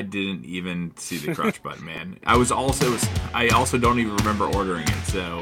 [0.00, 2.18] I didn't even see the crotch button, man.
[2.24, 2.96] I was also
[3.34, 5.04] I also don't even remember ordering it.
[5.04, 5.38] So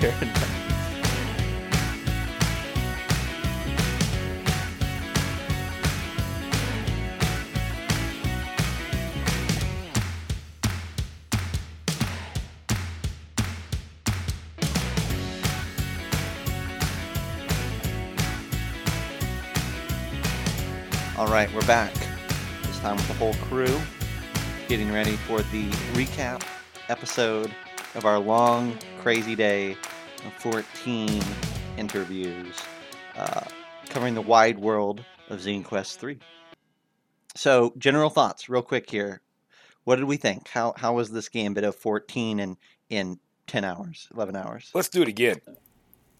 [0.00, 0.60] Fair enough.
[21.16, 22.03] All right, we're back.
[22.84, 23.80] This time with the whole crew,
[24.68, 26.42] getting ready for the recap
[26.90, 27.50] episode
[27.94, 29.70] of our long, crazy day
[30.26, 31.22] of 14
[31.78, 32.60] interviews
[33.16, 33.40] uh,
[33.88, 36.18] covering the wide world of Zine Quest 3.
[37.34, 39.22] So, general thoughts, real quick here.
[39.84, 40.48] What did we think?
[40.48, 42.58] How how was this game bit of 14 in
[42.90, 44.70] in 10 hours, 11 hours?
[44.74, 45.40] Let's do it again.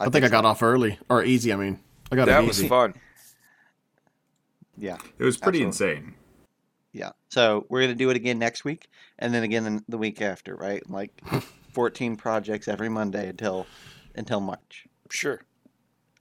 [0.00, 0.32] I, think I so.
[0.32, 1.52] got off early or easy.
[1.52, 1.78] I mean,
[2.10, 2.68] I got That it was easy.
[2.68, 2.94] fun.
[4.78, 4.96] Yeah.
[5.18, 5.98] it was pretty Absolutely.
[5.98, 6.14] insane.
[6.94, 7.10] Yeah.
[7.28, 10.88] So we're gonna do it again next week, and then again the week after, right?
[10.88, 11.10] Like
[11.72, 13.66] 14 projects every Monday until
[14.14, 14.86] until March.
[15.10, 15.42] Sure.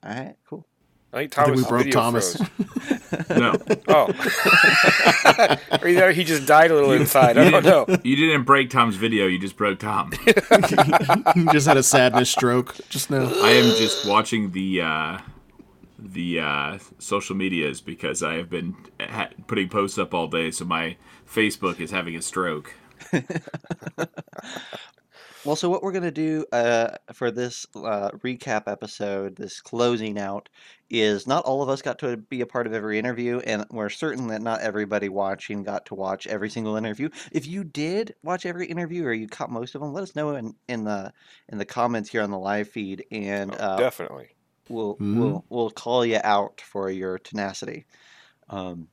[0.03, 0.35] All right.
[0.49, 0.65] Cool.
[1.13, 2.41] I think I think we broke video Thomas.
[3.29, 3.55] No,
[3.87, 4.07] Oh.
[5.81, 7.37] or either he just died a little inside.
[7.37, 7.85] I don't know.
[8.03, 9.27] you didn't break Tom's video.
[9.27, 10.11] You just broke Tom.
[10.11, 13.25] He just had a sadness stroke just now.
[13.43, 15.17] I am just watching the uh,
[16.03, 20.65] the uh, social medias because I have been ha- putting posts up all day, so
[20.65, 22.73] my Facebook is having a stroke.
[25.45, 30.17] Well, so what we're going to do uh, for this uh, recap episode, this closing
[30.17, 30.47] out,
[30.89, 33.89] is not all of us got to be a part of every interview, and we're
[33.89, 37.09] certain that not everybody watching got to watch every single interview.
[37.33, 40.33] If you did watch every interview or you caught most of them, let us know
[40.35, 41.11] in, in the
[41.49, 44.32] in the comments here on the live feed, and Oh, uh, definitely.
[44.69, 45.17] We'll Mhm.
[45.17, 47.85] we'll we'll call you out for your tenacity.
[48.49, 48.87] Um,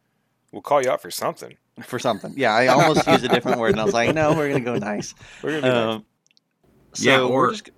[0.53, 1.57] We'll call you out for something.
[1.85, 2.53] for something, yeah.
[2.53, 5.15] I almost used a different word, and I was like, no, we're gonna go nice.
[5.43, 5.95] We're gonna be nice.
[5.97, 6.05] Um,
[6.93, 7.71] so Yeah, we're or- just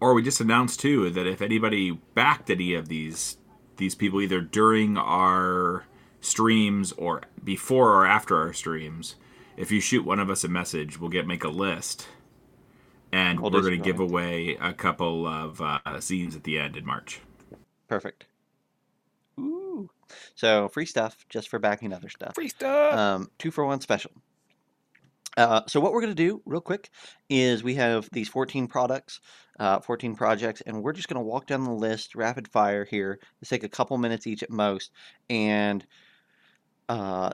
[0.00, 3.36] Or we just announced too that if anybody backed any of these
[3.76, 5.84] these people either during our
[6.20, 9.16] streams or before or after our streams,
[9.56, 12.06] if you shoot one of us a message, we'll get make a list,
[13.12, 16.76] and We'll we're going to give away a couple of uh, zines at the end
[16.76, 17.20] in March.
[17.92, 18.24] Perfect.
[19.38, 19.90] Ooh.
[20.34, 22.34] So free stuff just for backing other stuff.
[22.34, 22.94] Free stuff.
[22.94, 24.12] Um, two for one special.
[25.36, 26.88] Uh, so what we're going to do real quick
[27.28, 29.20] is we have these 14 products,
[29.60, 33.18] uh, 14 projects, and we're just going to walk down the list rapid fire here.
[33.42, 34.90] Let's take a couple minutes each at most
[35.28, 35.84] and
[36.88, 37.32] uh,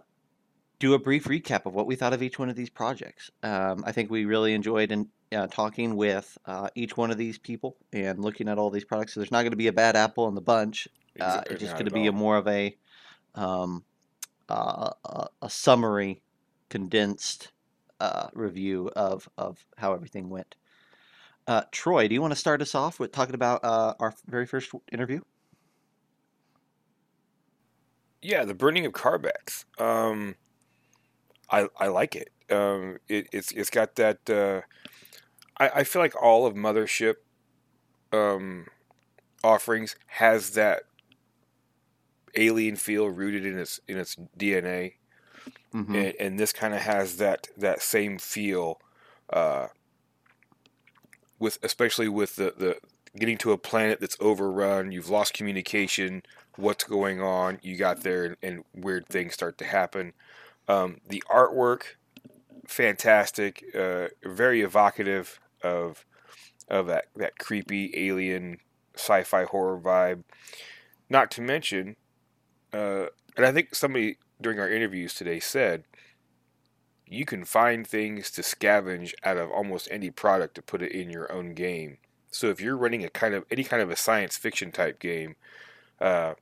[0.81, 3.31] do a brief recap of what we thought of each one of these projects.
[3.45, 7.39] Um, I think we really enjoyed in, uh, talking with uh, each one of these
[7.39, 9.15] people and looking at all these products.
[9.15, 10.89] So there's not going to be a bad apple in the bunch.
[11.21, 12.77] Uh, it's just going to be a more of a
[13.34, 13.84] um,
[14.49, 16.22] uh, a, a summary,
[16.69, 17.50] condensed
[18.00, 20.55] uh, review of of how everything went.
[21.47, 24.47] Uh, Troy, do you want to start us off with talking about uh, our very
[24.47, 25.21] first interview?
[28.21, 29.65] Yeah, the burning of Carbex.
[29.78, 30.37] Um,
[31.50, 32.31] I I like it.
[32.50, 34.65] Um, it it's it's got that.
[35.59, 37.17] I I feel like all of Mothership,
[38.13, 38.67] um,
[39.43, 40.83] offerings has that
[42.35, 44.95] alien feel rooted in its in its DNA,
[45.75, 45.95] Mm-hmm.
[45.95, 48.81] and, and this kind of has that that same feel,
[49.31, 49.69] uh,
[51.39, 52.77] with especially with the the
[53.19, 54.93] getting to a planet that's overrun.
[54.93, 56.23] You've lost communication.
[56.57, 57.59] What's going on?
[57.63, 60.15] You got there, and, and weird things start to happen.
[60.67, 61.83] Um, the artwork,
[62.67, 66.05] fantastic, uh, very evocative of
[66.69, 68.59] of that that creepy alien
[68.95, 70.25] sci-fi horror vibe.
[71.11, 71.97] Not to mention,
[72.73, 75.85] uh, and I think somebody during our interviews today said
[77.11, 81.11] you can find things to scavenge out of almost any product to put it in
[81.11, 81.99] your own game.
[82.31, 85.37] So if you're running a kind of any kind of a science fiction type game,
[86.01, 86.35] uh,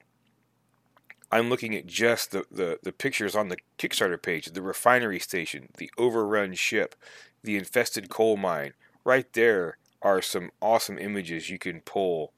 [1.30, 5.68] I'm looking at just the, the, the pictures on the Kickstarter page, the refinery station,
[5.76, 6.94] the overrun ship,
[7.42, 8.72] the infested coal mine.
[9.06, 12.32] Right there are some awesome images you can pull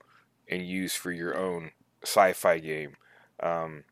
[0.47, 1.71] and use for your own
[2.03, 2.97] sci-fi game.
[3.41, 3.85] Um,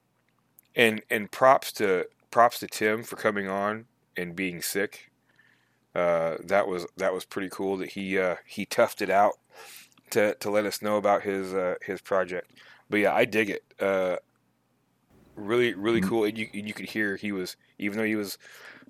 [0.74, 5.10] and and props to props to Tim for coming on and being sick.
[5.94, 9.36] Uh, that was that was pretty cool that he uh, he toughed it out
[10.10, 12.50] to, to let us know about his uh, his project.
[12.90, 13.64] But yeah, I dig it.
[13.80, 14.16] Uh,
[15.34, 16.24] really really cool.
[16.24, 18.36] And you and you could hear he was even though he was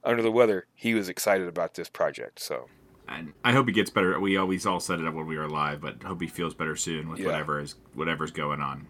[0.03, 2.41] under the weather, he was excited about this project.
[2.41, 2.67] So
[3.09, 4.19] And I hope he gets better.
[4.19, 6.77] We always all said it up when we were live, but hope he feels better
[6.77, 7.27] soon with Yeah.
[7.27, 8.89] whatever is whatever's going on.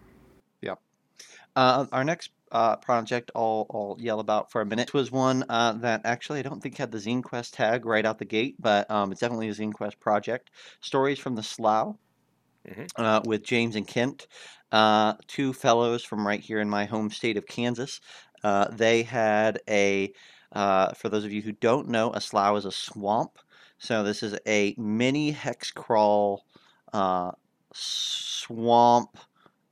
[1.57, 4.87] Uh, our next uh, project I'll, I'll yell about for a minute.
[4.87, 8.05] This was one uh, that actually I don't think had the Zine Quest tag right
[8.05, 10.51] out the gate, but um, it's definitely a Zine Quest project.
[10.81, 11.95] Stories from the Slough
[12.67, 12.87] Mhm.
[12.97, 14.27] uh, with James and Kent,
[14.71, 18.01] uh, two fellows from right here in my home state of Kansas.
[18.43, 20.13] Uh, they had a,
[20.51, 23.39] uh, for those of you who don't know, a slough is a swamp.
[23.79, 26.45] So this is a mini hex crawl
[26.93, 27.31] uh,
[27.73, 29.17] swamp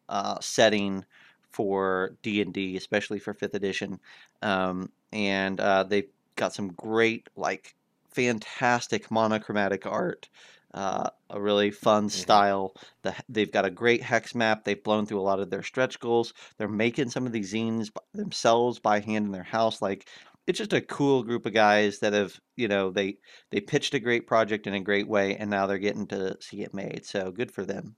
[0.09, 1.05] uh, setting
[1.51, 3.99] for D and D, especially for fifth edition.
[4.41, 7.75] Um, and uh, they've got some great, like,
[8.09, 10.29] fantastic monochromatic art.
[10.73, 12.75] Uh, a really fun style.
[13.03, 14.65] The, they've got a great hex map.
[14.65, 16.33] They've blown through a lot of their stretch goals.
[16.57, 19.81] They're making some of these zines themselves by hand in their house.
[19.81, 20.09] Like
[20.47, 23.17] it's just a cool group of guys that have, you know, they
[23.51, 26.61] they pitched a great project in a great way, and now they're getting to see
[26.63, 27.05] it made.
[27.05, 27.95] So good for them.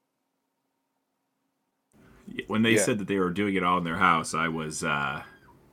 [2.47, 2.77] When they Yeah.
[2.77, 5.23] said that they were doing it all in their house, I was uh,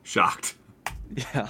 [0.03, 0.55] shocked.
[1.15, 1.49] Yeah,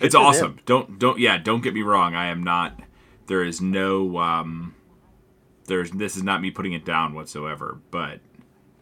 [0.00, 0.26] it's for them.
[0.26, 0.60] awesome.
[0.66, 1.38] Don't don't yeah.
[1.38, 2.14] Don't get me wrong.
[2.14, 2.80] I am not.
[3.26, 4.18] There is no.
[4.18, 4.74] Um,
[5.66, 7.80] there's this is not me putting it down whatsoever.
[7.90, 8.20] But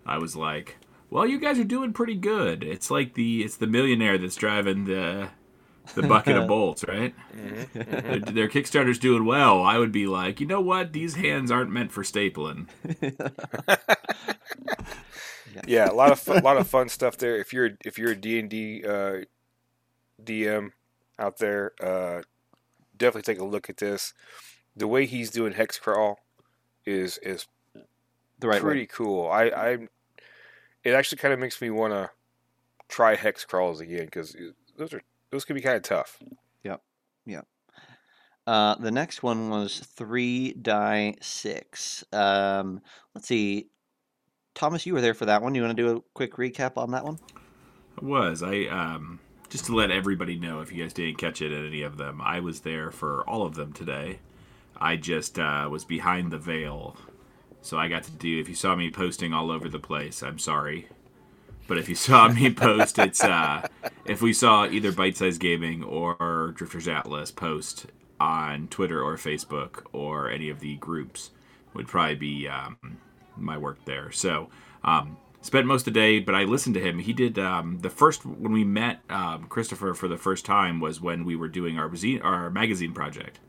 [0.07, 0.77] I was like,
[1.11, 2.63] well, you guys are doing pretty good.
[2.63, 5.29] It's like the it's the millionaire that's driving the
[5.95, 7.15] the bucket of bolts, right?
[7.73, 9.63] Their, their Kickstarter's doing well.
[9.63, 10.93] I would be like, you know what?
[10.93, 12.69] These hands aren't meant for stapling.
[15.67, 17.37] yeah, a lot of fun, a lot of fun stuff there.
[17.37, 19.19] If you're if you're a D and D uh,
[20.23, 20.71] DM
[21.19, 22.23] out there, uh,
[22.97, 24.13] definitely take a look at this.
[24.77, 26.19] The way he's doing hex crawl
[26.85, 27.47] is is
[28.39, 28.89] the right pretty way.
[28.91, 29.31] cool.
[29.31, 29.89] I I
[30.87, 32.11] it actually kind of makes me want to
[32.89, 34.37] try hex crawls again because
[34.77, 36.19] those are those can be kind of tough.
[37.27, 37.47] Yep.
[38.47, 42.05] Uh, the next one was three die six.
[42.13, 42.81] Um,
[43.15, 43.67] let's see.
[44.55, 45.55] Thomas, you were there for that one.
[45.55, 47.19] You want to do a quick recap on that one?
[48.01, 48.43] I was.
[48.43, 49.19] I um
[49.49, 52.21] just to let everybody know if you guys didn't catch it at any of them,
[52.21, 54.21] I was there for all of them today.
[54.77, 56.97] I just uh, was behind the veil.
[57.67, 60.39] So I got to do if you saw me posting all over the place, I'm
[60.39, 60.87] sorry.
[61.67, 63.67] But if you saw me post, it's uh
[64.05, 67.87] if we saw either Bite Size Gaming or Drifters Atlas post
[68.21, 71.31] on Twitter or Facebook or any of the groups
[71.75, 72.79] would probably be um,
[73.37, 74.11] my work there.
[74.13, 74.49] So
[74.85, 77.01] um, spent most of the day, but I listened to him.
[77.01, 81.01] He did um, the first when we met um, Christopher for the first time was
[81.01, 83.41] when we were doing our zine, our magazine project,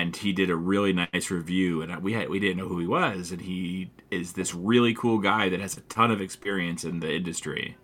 [0.00, 1.82] and he did a really nice review.
[1.82, 5.18] And we had, we didn't know who he was, and he is this really cool
[5.18, 7.76] guy that has a ton of experience in the industry.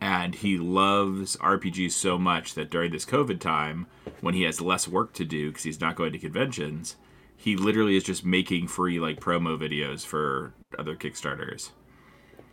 [0.00, 3.86] And he loves RPGs so much that during this COVID time,
[4.20, 6.96] when he has less work to do because he's not going to conventions,
[7.34, 11.70] he literally is just making free like promo videos for other Kickstarters.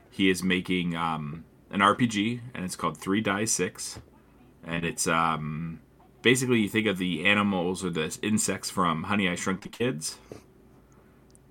[0.09, 3.99] He is making um, an RPG, and it's called Three Die Six,
[4.63, 5.81] and it's um,
[6.25, 10.17] basically you think of the animals or the insects from Honey I Shrunk the Kids,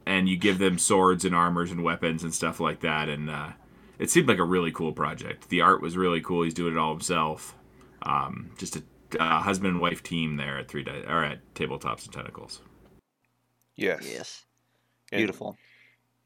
[0.04, 3.50] and you give them swords and armors and weapons and stuff like that, and uh,
[4.00, 5.48] it seemed like a really cool project.
[5.48, 6.42] The art was really cool.
[6.42, 7.54] He's doing it all himself.
[8.02, 8.82] Um, just a
[9.20, 12.60] uh, husband and wife team there at Three Die or at Tabletops and Tentacles.
[13.76, 14.04] Yes.
[14.04, 14.44] Yes.
[15.12, 15.56] And Beautiful.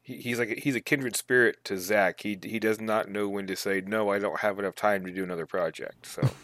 [0.01, 2.21] He, he's like he's a kindred spirit to Zac.
[2.21, 4.09] He he does not know when to say no.
[4.09, 6.05] I don't have enough time to do another project.
[6.07, 6.23] So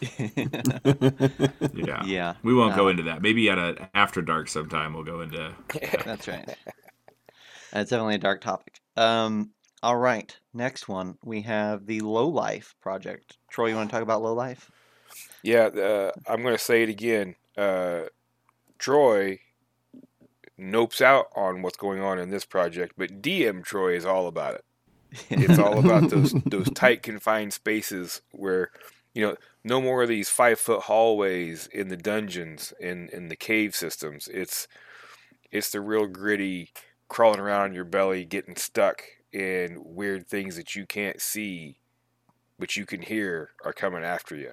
[1.74, 2.02] Yeah.
[2.04, 3.22] yeah, We won't go Uh, into that.
[3.22, 5.54] Maybe at a after dark sometime we'll go into.
[6.04, 6.48] that's right.
[7.72, 8.80] It's definitely a dark topic.
[8.96, 9.50] Um,
[9.82, 10.36] all right.
[10.54, 13.36] Next one, we have the Low Life project.
[13.50, 14.70] Troy, you want to talk about Low Life?
[15.42, 17.36] yeah, uh, I'm gonna say it again.
[17.56, 18.02] Uh,
[18.78, 19.40] Troy
[20.58, 24.54] nopes out on what's going on in this project, but DM Troy is all about
[24.54, 24.64] it.
[25.30, 28.70] It's all about those those tight confined spaces where
[29.14, 33.36] you know no more of these five foot hallways in the dungeons in in the
[33.36, 34.28] cave systems.
[34.28, 34.66] It's
[35.50, 36.72] it's the real gritty
[37.08, 41.78] crawling around on your belly, getting stuck in weird things that you can't see,
[42.58, 44.52] but you can hear are coming after you.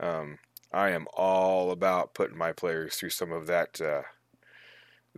[0.00, 0.38] Um,
[0.72, 4.02] I am all about putting my players through some of that uh,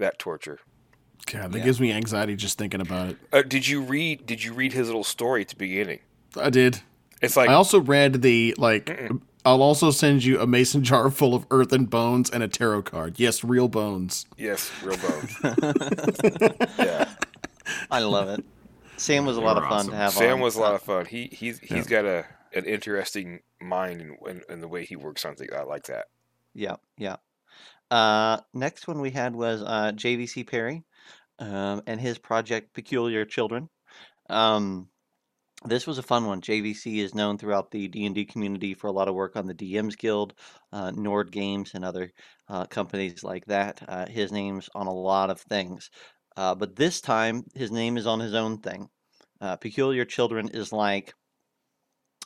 [0.00, 0.58] that torture.
[1.26, 1.64] God, that Yeah.
[1.64, 3.16] gives me anxiety just thinking about it.
[3.32, 4.26] Uh, did you read?
[4.26, 6.00] Did you read his little story at the beginning?
[6.36, 6.80] I did.
[7.22, 8.86] It's like I also read the like.
[8.86, 9.20] Mm-mm.
[9.44, 13.18] I'll also send you a mason jar full of earthen bones and a tarot card.
[13.18, 14.26] Yes, real bones.
[14.36, 15.36] yes, real bones.
[16.78, 17.08] yeah,
[17.90, 18.44] I love it.
[18.96, 19.90] Sam was a lot of fun awesome.
[19.92, 20.40] to have Sam on.
[20.40, 21.06] was a Uh, lot of fun.
[21.06, 25.24] He he's he's got a an interesting mind and and, and the way he works
[25.24, 25.50] on things.
[25.56, 26.06] I like that.
[26.54, 27.16] Yeah, yeah.
[27.90, 30.84] Uh, next one we had was uh, JVC Parry
[31.38, 33.68] um, and his project Peculiar Children.
[34.28, 34.88] Um,
[35.64, 36.40] this was a fun one.
[36.40, 39.46] JVC is known throughout the D and D community for a lot of work on
[39.46, 40.32] the DMs Guild,
[40.72, 42.12] uh, Nord Games, and other
[42.48, 43.82] uh, companies like that.
[43.86, 45.90] Uh, his name's on a lot of things,
[46.36, 48.88] uh, but this time his name is on his own thing.
[49.40, 51.12] Uh, Peculiar Children is like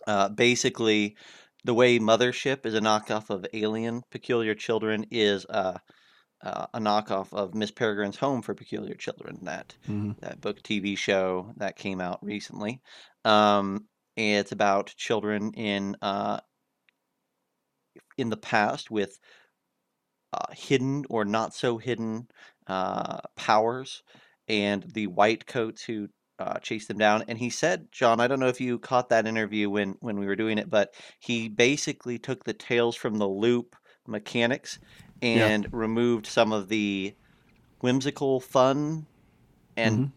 [0.06, 1.16] uh, basically
[1.64, 4.02] the way Mothership is a knockoff of Alien.
[4.10, 5.78] Peculiar Children is uh,
[6.42, 9.40] uh, a knockoff of Miss Peregrine's Home for Peculiar Children.
[9.44, 10.14] That Mhm.
[10.20, 12.82] that book TV show that came out recently.
[13.24, 16.40] Um, it's about children in uh,
[18.18, 19.18] in the past with
[20.32, 22.28] uh, hidden or not so hidden
[22.66, 24.02] uh, powers,
[24.48, 27.24] and the white coats who uh, chase them down.
[27.28, 30.26] And he said, Jon, I don't know if you caught that interview when when we
[30.26, 33.76] were doing it, but he basically took the Tales from the Loop
[34.06, 34.78] mechanics
[35.32, 35.50] Yeah.
[35.50, 37.14] and removed some of the
[37.80, 39.06] whimsical fun
[39.76, 40.12] and Mhm.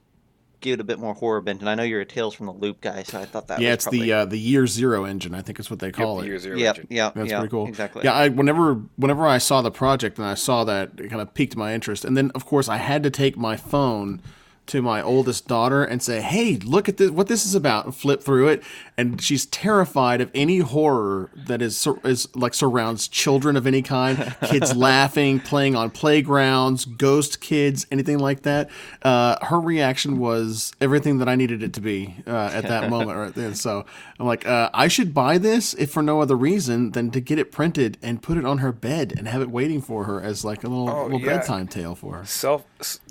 [0.62, 1.62] gave it a bit more horror bent.
[1.62, 3.64] And I know you're a Tales from the Loop guy, so I thought that was
[3.64, 4.08] yeah, was it's probably...
[4.08, 5.34] the uh, the year zero engine.
[5.34, 6.28] I think is what they call Yep, it.
[6.28, 6.88] year zero yeah, engine.
[6.90, 7.68] yeah, That's yeah, pretty cool.
[7.68, 8.04] Exactly.
[8.04, 11.34] Yeah, I whenever whenever I saw the project and I saw that, it kind of
[11.34, 12.06] piqued my interest.
[12.06, 14.22] And then, of course, I had to take my phone
[14.68, 17.10] to my oldest daughter and say, "Hey, look at this!
[17.12, 18.64] What this is about!" And flip through it,
[18.98, 24.36] and she's terrified of any horror that is is like surrounds children of any kind,
[24.44, 28.70] kids laughing, playing on playgrounds, ghost kids, anything like that.
[29.02, 33.18] Uh, her reaction was everything that I needed it to be uh, at that moment
[33.18, 33.56] right then.
[33.56, 33.86] So
[34.20, 37.40] I'm like, uh, I should buy this if for no other reason than to get
[37.40, 40.44] it printed and put it on her bed and have it waiting for her as
[40.46, 41.38] like a little, Oh, little yeah.
[41.38, 42.26] bedtime tale for her.
[42.26, 42.66] Self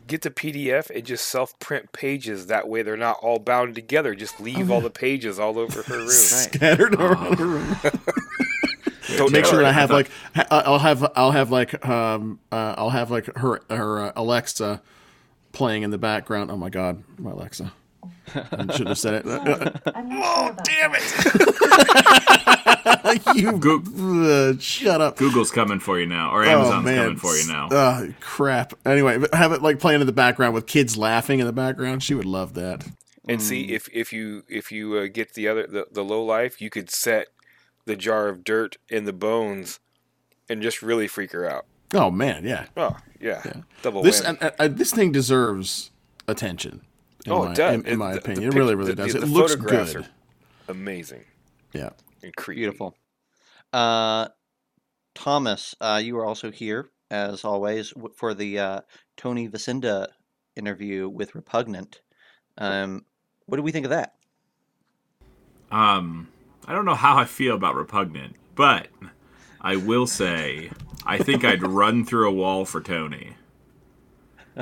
[0.07, 2.47] get the PDF and just self print pages.
[2.47, 4.15] That way they're not all bound together.
[4.15, 6.09] Just leave all the pages all over her room.
[6.11, 7.77] Scattered around her room.
[9.17, 10.11] Don't Make sure that I have like
[10.51, 14.83] I'll have I'll have like um uh, I'll have like her her uh, Alexa
[15.53, 16.51] playing in the background.
[16.51, 17.73] Oh my God, my Alexa.
[18.35, 18.40] I
[18.73, 19.26] shouldn't have said it.
[19.95, 21.02] I'm sure Damn it!
[23.37, 25.16] you Goo- uh, shut up.
[25.16, 27.02] Google's coming for you now, or Oh, Amazon's man.
[27.04, 27.68] coming for you now.
[27.68, 28.75] Uh, crap.
[28.85, 32.02] Anyway, have it like playing in the background with kids laughing in the background.
[32.02, 32.87] She would love that.
[33.28, 36.61] And see if if you if you uh, get the other the, the low life,
[36.61, 37.28] you could set
[37.85, 39.80] the jar of dirt in the bones,
[40.49, 41.66] and just really freak her out.
[41.92, 42.66] Oh man, yeah.
[42.76, 43.42] Oh yeah,
[43.83, 44.28] double This whammy.
[44.28, 45.90] and, and, and this thing deserves
[46.28, 46.83] attention.
[47.26, 47.75] In Oh, my, it does.
[47.75, 49.12] In, in It- my the- the opinion, it really, really the- does.
[49.12, 50.06] the it looks good.
[50.68, 51.25] Amazing
[51.73, 51.90] Yeah.
[52.23, 52.61] and creepy.
[52.61, 52.97] Beautiful.
[53.73, 54.28] Uh,
[55.14, 58.80] Thomas, uh, you were also here, as always, for the uh,
[59.16, 60.09] Tony Vicinda
[60.56, 62.00] interview with Repugnant.
[62.59, 63.04] Um,
[63.47, 64.14] what do we think of that?
[65.71, 66.28] Um,
[66.66, 68.88] I don't know how I feel about Repugnant, but
[69.61, 70.71] I will say
[71.04, 73.35] I think I'd run through a wall for Tony.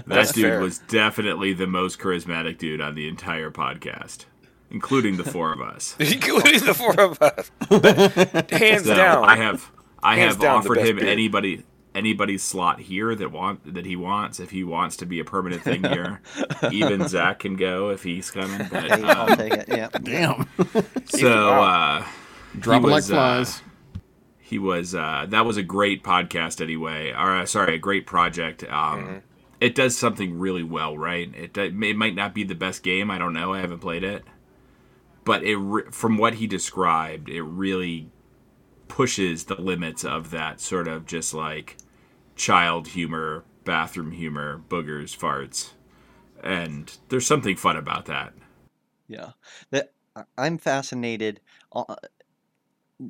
[0.06, 0.60] That dude fair.
[0.60, 4.26] was definitely the most charismatic dude on the entire podcast,
[4.70, 5.94] including the four of us.
[6.00, 7.50] Including the four of us,
[8.50, 9.24] hands So down.
[9.24, 9.70] I have
[10.02, 11.06] I have offered him beer.
[11.08, 15.24] anybody anybody's slot here that want that he wants if he wants to be a
[15.24, 16.20] permanent thing here.
[16.72, 18.66] Even Zac can go if he's coming.
[18.70, 19.68] But, Hey, I'll um, take it.
[19.68, 19.88] Yeah.
[20.02, 20.48] Damn.
[21.04, 22.04] so uh,
[22.58, 23.62] Dropping like was, uh, flies.
[24.40, 28.64] he was uh, that was a great podcast anyway or uh, sorry a great project
[28.64, 29.22] um,
[29.64, 31.34] it does something really well right?
[31.34, 33.10] It, it might not be the best game.
[33.10, 33.54] I don't know.
[33.54, 34.24] I haven't played it.
[35.24, 35.56] But it
[35.94, 38.10] from what he described it really
[38.88, 41.78] pushes the limits of that sort of just like
[42.36, 45.70] child humor bathroom humor boogers farts.
[46.42, 48.34] And there's something fun about that.
[49.08, 49.30] Yeah.
[49.70, 49.94] That
[50.36, 51.40] I'm fascinated.
[51.72, 51.96] Uh,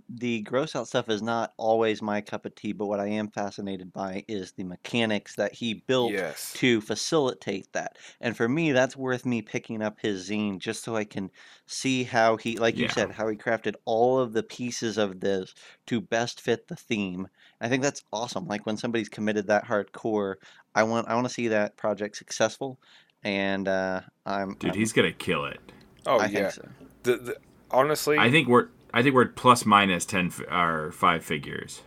[0.09, 3.29] The gross out stuff is not always my cup of tea, but what I am
[3.29, 6.55] fascinated by is the mechanics that he built Yes.
[6.55, 7.99] to facilitate that.
[8.21, 11.31] And for me, that's worth me picking up his zine just so I can
[11.67, 15.55] see how he, like you said, how he crafted all of the pieces of this
[15.87, 17.29] to best fit the theme.
[17.61, 18.47] I think that's awesome.
[18.47, 20.37] Like when somebody's committed that hardcore,
[20.75, 22.81] I want I want to see that project successful.
[23.23, 25.61] And uh, I'm dude I'm- he's gonna kill it
[26.07, 26.51] Oh I yeah.
[26.51, 26.69] think so.
[27.03, 27.37] The, the,
[27.71, 31.83] honestly, i think we're i think we're plus minus 10 f- or 5 figures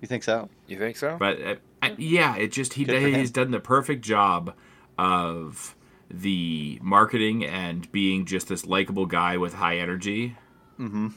[0.00, 0.48] You think so?
[0.66, 1.16] you think so?
[1.18, 4.54] But uh, I, yeah, it just he Good he's done the perfect job
[4.96, 5.74] of
[6.10, 10.36] the marketing and being just this likable guy with high energy,
[10.78, 11.08] Mm-hmm.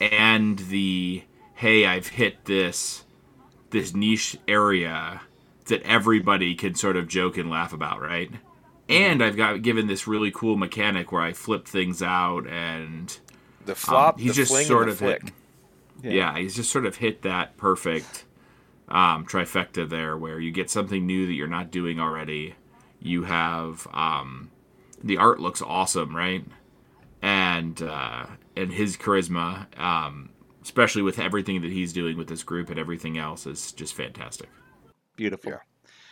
[0.00, 1.24] and the
[1.54, 3.04] hey, I've hit this
[3.70, 5.22] this niche area
[5.66, 8.30] that everybody can sort of joke and laugh about, right?
[8.88, 13.16] And I've got given this really cool mechanic where I flip things out and
[13.64, 15.34] The um, flop, he's the just fling, sort and the of flick.
[16.02, 16.36] hit yeah.
[16.38, 18.24] he's just sort of hit that perfect
[18.88, 22.54] um, trifecta there where you get something new that you're not doing already.
[23.00, 24.50] You have um,
[25.02, 26.44] the art looks awesome, right?
[27.22, 28.26] and uh,
[28.56, 30.30] and his charisma, um,
[30.62, 34.48] especially with everything that he's doing with this group and everything else, is just fantastic.
[35.16, 35.52] Beautiful.
[35.52, 35.58] Yeah.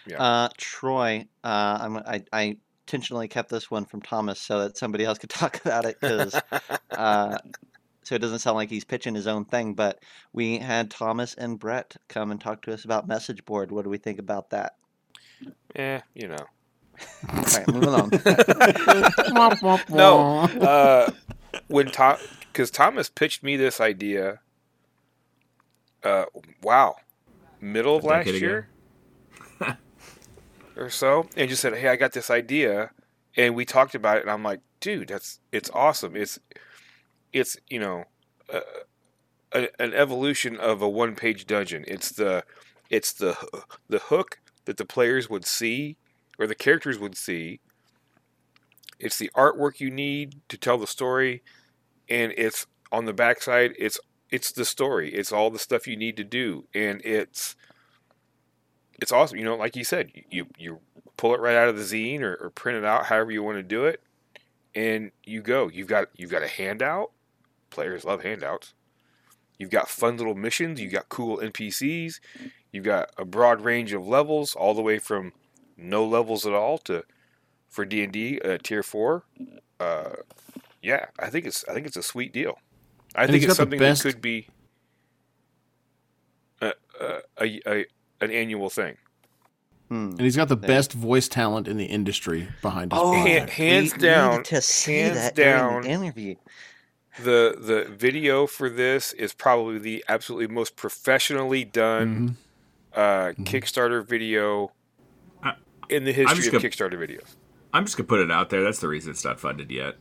[0.07, 0.23] Yeah.
[0.23, 2.57] Uh, Troy, uh, I'm, I, I
[2.89, 6.35] intentionally kept this one from Thomas so that somebody else could talk about it because
[6.91, 7.37] uh,
[8.03, 9.75] so it doesn't sound like he's pitching his own thing.
[9.75, 10.01] But
[10.33, 13.71] we had Thomas and Brett come and talk to us about message board.
[13.71, 14.77] What do we think about that?
[15.77, 16.47] Yeah, you know.
[17.29, 18.11] All right, moving on.
[19.91, 21.11] No, uh,
[21.69, 22.17] when Tom,
[22.51, 24.41] because Thomas pitched me this idea.
[26.03, 26.25] Uh,
[26.63, 26.97] wow,
[27.61, 28.59] middle of last year.
[28.59, 28.67] ago.
[30.79, 32.93] Or so, and just said, "Hey, I got this idea,"
[33.37, 36.17] and we talked about it, and I'm like, "Dude, that's it's awesome.
[36.17, 36.39] It's
[37.33, 38.05] it's you know,
[38.53, 38.61] uh,
[39.53, 41.85] a, an evolution of a one-page dungeon.
[41.87, 42.45] It's the
[42.91, 43.37] it's the
[43.89, 45.97] the hook that the players would see
[46.39, 47.61] or the characters would see.
[48.99, 51.43] It's the artwork you need to tell the story,
[52.09, 53.75] and it's on the backside.
[53.79, 53.99] It's
[54.31, 55.15] it's the story.
[55.15, 57.57] It's all the stuff you need to do, and it's
[59.01, 59.39] it's awesome.
[59.39, 60.81] You know, like you said, you you
[61.17, 63.59] pull it right out of the zine or, or print it out, however you want
[63.59, 64.03] to do it,
[64.75, 65.69] and you go.
[65.69, 67.13] You've got you've got a handout.
[67.71, 68.75] Players love handouts.
[69.59, 70.81] You've got fun little missions.
[70.81, 72.21] You've got cool NPCs.
[72.73, 75.33] You've got a broad range of levels, all the way from
[75.77, 77.05] no levels at all to
[77.69, 79.25] for D and D uh, tier four.
[79.81, 80.11] Uh,
[80.83, 82.59] yeah, I think it's I think it's a sweet deal.
[83.15, 84.49] I And think it's something best- that could be
[86.61, 87.87] a, a, a, a
[88.21, 88.97] an annual thing.
[89.89, 90.11] Hmm.
[90.11, 93.51] And he's got the best voice talent in the industry behind his Oh, project.
[93.51, 95.83] Han- hands we down, needed to see hands that during down.
[95.83, 96.35] the interview.
[97.23, 102.37] the The video for this is probably the absolutely most professionally done
[102.95, 102.99] Mhm.
[102.99, 104.73] uh, Kickstarter video
[105.43, 105.55] I-
[105.89, 107.35] in the history of gonna- Kickstarter videos.
[107.73, 108.63] I'm just gonna put it out there.
[108.63, 109.97] That's the reason it's not funded yet.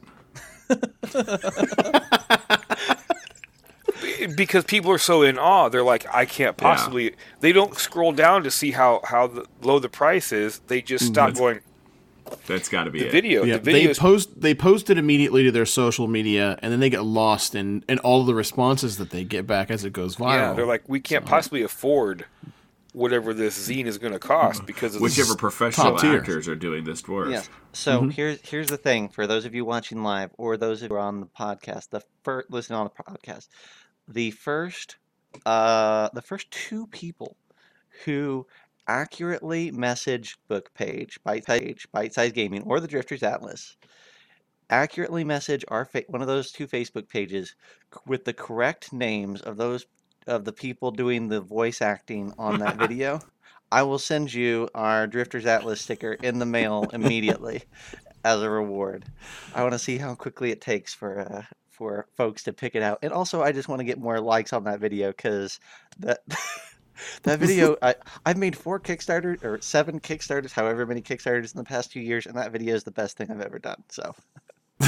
[4.36, 8.44] because people are so in awe they're like i can't possibly they don't scroll down
[8.44, 11.60] to see how how the, low the price is they just stop That's- going
[12.46, 13.12] That's got to be the it.
[13.12, 16.80] video Yeah, the they post they post it immediately to their social media, and then
[16.82, 20.18] they get lost in, in all the responses that they get back as it goes
[20.18, 20.34] viral.
[20.36, 22.26] yeah they're like we can't possibly afford
[22.94, 25.36] whatever this zine is going to cost because of Whichever this.
[25.36, 27.30] professional actors are doing this work.
[27.30, 27.48] Yes.
[27.72, 28.10] So Mm-hmm.
[28.10, 31.20] here's here's the thing for those of you watching live or those who are on
[31.20, 33.48] the podcast, the first listening on the podcast,
[34.08, 34.98] the first
[35.46, 37.38] uh the first two people
[38.06, 38.46] who
[38.88, 43.76] accurately message book page, bite page, bite size gaming, or the Drifters Atlas,
[44.70, 47.56] accurately message our fa- one of those two Facebook pages
[48.06, 49.86] with the correct names of those
[50.28, 53.20] of the people doing the voice acting on that video.
[53.72, 57.64] I will send you our Drifters Atlas sticker in the mail immediately
[58.24, 59.06] as a reward.
[59.54, 61.44] I want to see how quickly it takes for uh,
[61.78, 64.52] for folks to pick it out, and also I just want to get more likes
[64.54, 65.60] on that video because
[66.00, 66.20] that
[67.24, 71.64] that video I I've made four Kickstarter or seven Kickstarters, however many Kickstarters in the
[71.64, 73.84] past two years, and that video is the best thing I've ever done.
[73.90, 74.16] So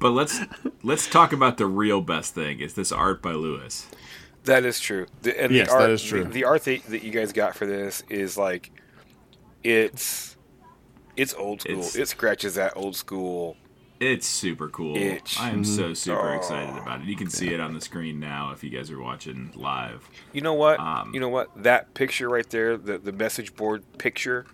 [0.00, 0.40] But let's
[0.82, 2.60] let's talk about the real best thing.
[2.60, 3.86] Is this art by Lewis?
[4.44, 6.24] that is true the, and Yes, the art, that is true.
[6.24, 8.70] the, the art that, that you guys got for this is like
[9.62, 10.36] it's
[11.16, 13.56] it's old school It's- it scratches that old school
[14.00, 14.96] It's super cool.
[14.96, 15.38] Itch.
[15.40, 15.94] I am so Mm-hmm.
[15.94, 16.36] super Oh.
[16.36, 17.06] excited about it.
[17.06, 20.08] You can see it on the screen now if you guys are watching live.
[20.32, 23.82] you know what Um, you know what that picture right there the, the message board
[23.98, 24.46] picture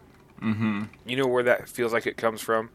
[0.43, 0.85] Mm-hmm.
[1.07, 2.71] you know where that feels like it comes from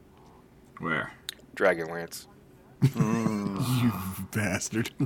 [0.80, 1.12] Where?
[1.56, 2.26] dragonlance
[2.96, 3.92] you
[4.32, 4.92] bastard.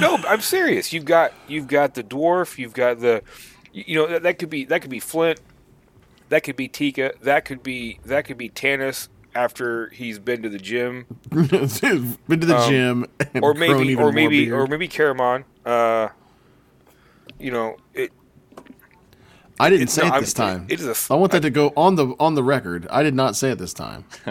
[0.00, 0.92] no, I'm serious.
[0.92, 2.58] You've got you've got the dwarf.
[2.58, 3.22] You've got the,
[3.72, 5.40] you you know that, that could be that could be Flint.
[6.32, 7.12] That could be Tika.
[7.20, 12.46] That could be that could be Tanis after he's been to the gym, Been to
[12.46, 14.58] the Um, gym, and or maybe even or more maybe beard.
[14.60, 15.44] or maybe Caramon.
[15.66, 16.08] Uh,
[17.38, 18.12] you know it.
[19.60, 20.66] I didn't it- say no, it I'm- this time.
[20.70, 21.12] It is a.
[21.12, 22.86] I want that to go on the on the record.
[22.90, 24.04] I did not say it this time.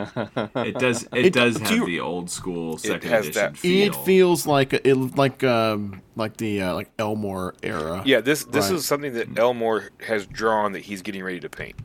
[0.56, 1.04] It does.
[1.14, 3.88] It, It- does do have you- the old school second has edition that- feel.
[3.88, 8.02] It feels like it like um like the uh, like Elmore era.
[8.06, 8.76] Yeah, this this Right.
[8.78, 11.76] is something that Elmore has drawn that he's getting ready to paint.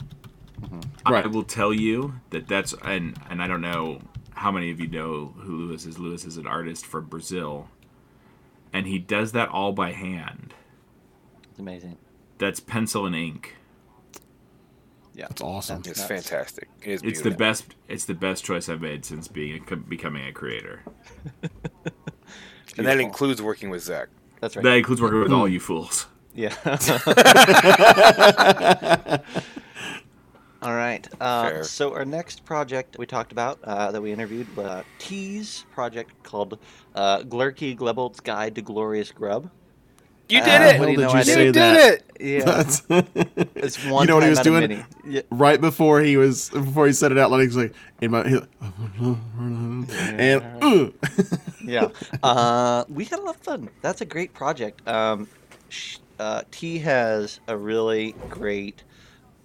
[1.04, 1.30] I Right.
[1.30, 4.00] will tell you that that's and and I don't know
[4.34, 5.98] how many of you know who Lewis is.
[5.98, 7.68] Lewis is an artist from Brazil,
[8.72, 10.54] and he does that all by hand.
[11.50, 11.96] it's amazing.
[12.38, 13.56] That's pencil and ink.
[15.14, 15.78] Yeah, That's awesome.
[15.86, 16.04] It's Nuts.
[16.06, 16.68] fantastic.
[16.82, 17.74] It is It's the best.
[17.88, 20.82] It's the best choice I've made since being becoming a creator.
[22.76, 24.08] and that includes working with Zac.
[24.42, 24.62] That's right.
[24.62, 26.06] That includes working with all you fools.
[26.34, 26.54] Yeah.
[30.62, 31.06] All right.
[31.20, 31.64] Uh, Fair.
[31.64, 36.10] so our next project we talked about uh, that we interviewed was uh, T's project
[36.22, 36.58] called
[36.94, 39.50] uh, Glurky Glebolt's Guide to Glorious Grub.
[40.28, 40.72] You Uh, did what it.
[40.72, 41.92] do Hell you did know you I say you that?
[41.92, 42.02] it.
[42.18, 42.82] Yeah, That's
[43.54, 44.02] it's one.
[44.04, 44.84] You know what he was doing?
[45.06, 45.20] Yeah.
[45.30, 47.40] right before he was before he said it out loud.
[47.42, 48.40] He's like in my he,
[49.38, 50.90] and uh,
[51.62, 51.88] yeah.
[52.22, 53.68] Uh, we had a lot of fun.
[53.82, 54.86] That's a great project.
[54.88, 55.28] Um,
[55.68, 58.82] sh- uh, T has a really great,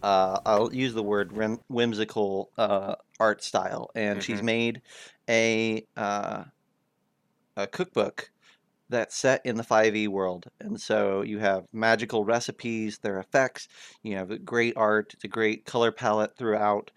[0.04, 1.32] uh, I'll use the word
[1.70, 4.46] whimsical uh, art style, and she's Mhm.
[4.46, 4.82] made
[5.30, 6.46] a uh,
[7.58, 8.30] a cookbook
[8.90, 10.48] that's set in the 5e world.
[10.62, 13.68] And so you have magical recipes, their effects,
[14.04, 16.92] you have great art, it's a great color palette throughout.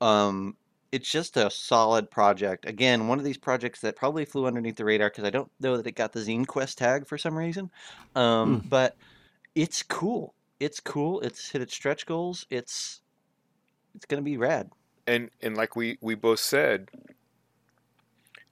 [0.00, 0.54] Um,
[0.92, 2.66] it's just a solid project.
[2.66, 5.76] Again, one of these projects that probably flew underneath the radar because I don't know
[5.76, 7.70] that it got the Zine Quest tag for some reason.
[8.14, 8.96] Um, But
[9.54, 10.34] it's cool.
[10.62, 11.20] It's cool.
[11.20, 12.46] It's hit its stretch goals.
[12.50, 13.02] It's
[13.94, 14.70] it's gonna be rad.
[15.06, 16.88] And and like we we both said,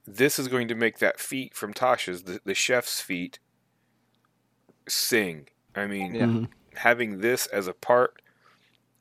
[0.05, 3.39] this is going to make that feat from Tasha's the, the chef's feat
[4.87, 5.47] sing.
[5.75, 6.25] I mean, Yeah.
[6.25, 6.49] Mhm.
[6.75, 8.21] having this as a part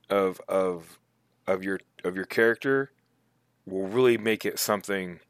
[0.08, 0.98] of of
[1.46, 2.92] of your of your character
[3.66, 5.20] will really make it something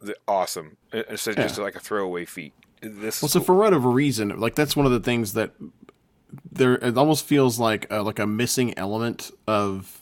[0.00, 2.54] that awesome instead of just like a throwaway feat.
[2.82, 5.52] This well, so for whatever reason, like that's one of the things that
[6.52, 10.00] there it almost feels like a, like a missing element of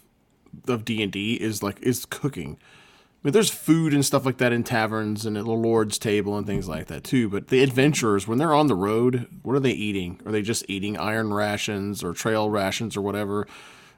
[0.66, 2.58] of D and D is like is cooking.
[2.60, 6.38] I mean, there's food and stuff like that in taverns and at the Lord's table
[6.38, 7.28] and things like that too.
[7.28, 10.20] But the adventurers, when they're on the road, what are they eating?
[10.24, 13.48] Are they just eating iron rations or trail rations or whatever?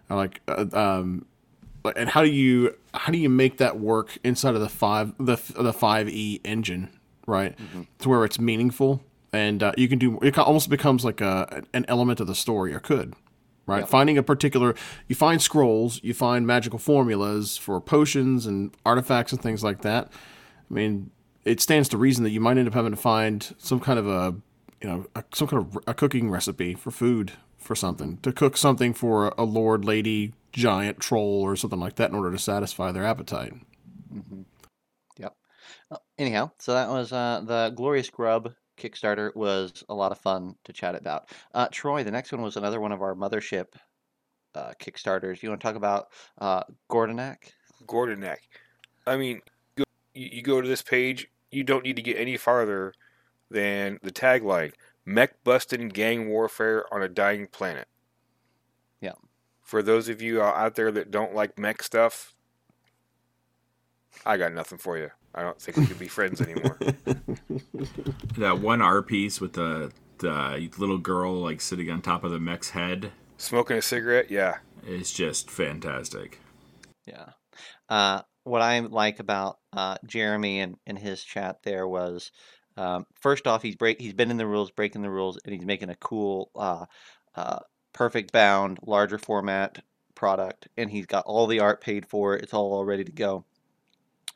[0.08, 1.26] Like, uh, um,
[1.94, 5.36] and how do you how do you make that work inside of the five the
[5.58, 6.88] the five E engine,
[7.26, 7.56] right?
[8.00, 10.38] To where it's meaningful and uh, you can do it.
[10.38, 13.14] Almost becomes like a an element of the story, or could
[13.70, 13.88] right?
[13.88, 14.74] Finding a particular,
[15.06, 20.10] you find scrolls, you find magical formulas for potions and artifacts and things like that.
[20.70, 21.10] I mean,
[21.44, 24.08] it stands to reason that you might end up having to find some kind of
[24.08, 24.34] a,
[24.82, 28.56] you know, a, some kind of a cooking recipe for food for something to cook
[28.56, 32.90] something for a lord, lady, giant troll or something like that in order to satisfy
[32.90, 33.54] their appetite.
[35.16, 35.36] Yep.
[35.90, 40.54] Uh, anyhow, so that was uh, the Glorious Grub Kickstarter was a lot of fun
[40.64, 41.30] to chat about.
[41.54, 43.66] Uh, Troy, the next one was another one of our mothership
[44.54, 45.42] uh, Kickstarters.
[45.42, 47.36] You want to talk about uh, Gordonak?
[47.86, 48.38] Gordonak.
[49.06, 49.40] I mean,
[49.76, 52.94] you, you go to this page, you don't need to get any farther
[53.50, 54.72] than the tagline
[55.04, 57.88] Mech busting gang warfare on a dying planet.
[59.00, 59.14] Yeah.
[59.62, 62.34] For those of you out there that don't like mech stuff,
[64.24, 65.10] I got nothing for you.
[65.34, 66.78] I don't think we could be friends anymore.
[68.38, 72.38] That one art piece with the the little girl like sitting on top of the
[72.38, 74.58] mech's head Smoking a cigarette, yeah.
[74.86, 76.38] is just fantastic.
[77.06, 77.30] Yeah.
[77.88, 82.32] Uh, what I like about uh, Jeremy and, and his chat there was
[82.76, 85.64] um, first off he's break he's been in the rules breaking the rules and he's
[85.64, 86.84] making a cool uh,
[87.34, 87.60] uh,
[87.94, 89.82] perfect bound larger format
[90.14, 93.46] product and he's got all the art paid for it's all all ready to go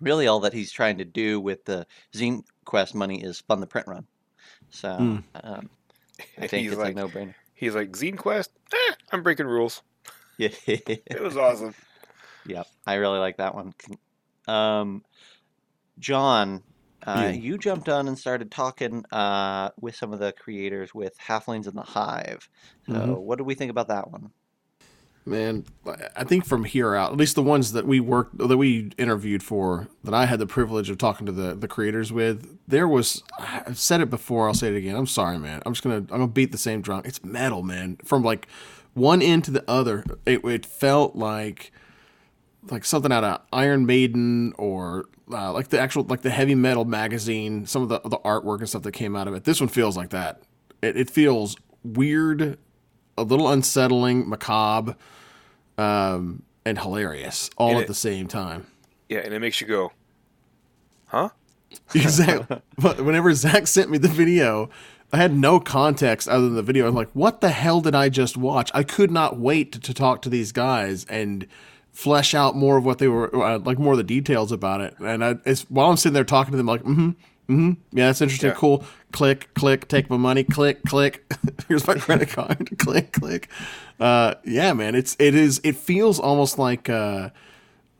[0.00, 3.66] really all that he's trying to do with the zine quest money is fund the
[3.66, 4.06] print run
[4.70, 5.24] so Mm.
[5.42, 5.70] um,
[6.38, 8.50] i think he's it's like, a no-brainer he's like Zine Quest.
[8.72, 9.82] Eh, I'm breaking rules.
[10.38, 11.74] yeah It was awesome.
[12.44, 13.72] Yep, I really like that one.
[14.46, 15.04] Um,
[15.98, 16.64] Jon,
[17.06, 17.32] uh, Yeah.
[17.34, 21.74] you jumped on and started talking uh, with some of the creators with Halflings in
[21.74, 22.48] the Hive.
[22.90, 23.20] So, Mhm.
[23.20, 24.32] what do we think about that one?
[25.26, 25.64] Man,
[26.14, 29.42] I think from here out, at least the ones that we worked, that we interviewed
[29.42, 33.22] for, that I had the privilege of talking to the, the creators with, there was,
[33.38, 34.94] I've said it before, I'll say it again.
[34.94, 35.62] I'm sorry, man.
[35.64, 37.02] I'm just gonna, I'm gonna beat the same drum.
[37.06, 37.96] It's metal, man.
[38.04, 38.48] From like
[38.92, 41.72] one end to the other, it, it felt like,
[42.70, 46.84] like something out of Iron Maiden or uh, like the actual, like the heavy metal
[46.84, 47.64] magazine.
[47.64, 49.44] Some of the the artwork and stuff that came out of it.
[49.44, 50.42] This one feels like that.
[50.82, 52.58] It, it feels weird,
[53.16, 54.96] a little unsettling, macabre
[55.78, 58.66] um, and hilarious all And at it- the same time.
[59.08, 59.92] Yeah, and it makes you go,
[61.06, 61.28] huh?
[61.94, 62.60] Exactly.
[62.78, 64.70] but whenever Zac sent me the video,
[65.12, 66.86] I had no context other than the video.
[66.88, 68.70] I'm like, what the hell did I just watch?
[68.74, 71.46] I could not wait to, to talk to these guys and
[71.92, 74.94] flesh out more of what they were, uh, like more of the details about it.
[75.00, 78.20] And I, it's while I'm sitting there talking to them, like, mm-hmm, mm-hmm, yeah, that's
[78.22, 78.54] interesting, Yeah.
[78.56, 78.84] cool.
[79.12, 81.24] Click, click, take my money, click, click.
[81.68, 83.48] Here's my credit card, click, click.
[84.00, 86.88] Uh, yeah, man, it's it is it feels almost like.
[86.88, 87.30] Uh,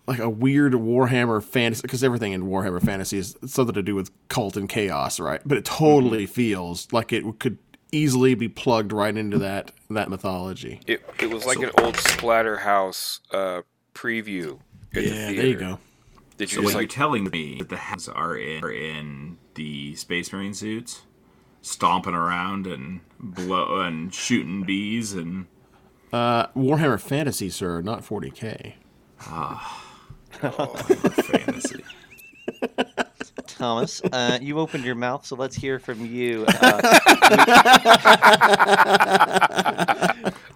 [0.07, 4.11] like a weird Warhammer fantasy because everything in Warhammer fantasy is something to do with
[4.29, 5.41] cult and chaos, right?
[5.47, 7.57] But it totally feels like it could
[7.91, 10.81] easily be plugged right into that that mythology.
[10.87, 13.63] It it was like an old Splatterhouse uh,
[13.95, 14.59] preview.
[14.95, 15.35] At the Yeah, theater.
[15.37, 15.79] there you go.
[16.37, 16.91] Did you So just what you're like?
[16.91, 21.01] telling me that the hands are in are in the Space Marine suits,
[21.63, 25.47] stomping around and blow and shooting bees and
[26.13, 28.75] Uh, Warhammer Fantasy, sir, not 40k.
[29.21, 29.85] Ah,
[30.43, 31.85] oh, fantasy.
[33.47, 36.45] Thomas, uh, you opened your mouth, so let's hear from you.
[36.47, 36.81] Uh,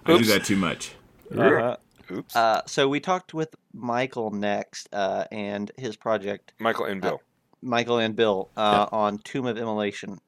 [0.05, 0.91] I do that too much.
[1.35, 1.75] uh,
[2.11, 2.35] Oops.
[2.35, 7.21] uh, so we talked with Michael next, uh, and his project, Michael and Bill.
[7.61, 10.19] Michael and Bill, uh, on Tomb of Immolation.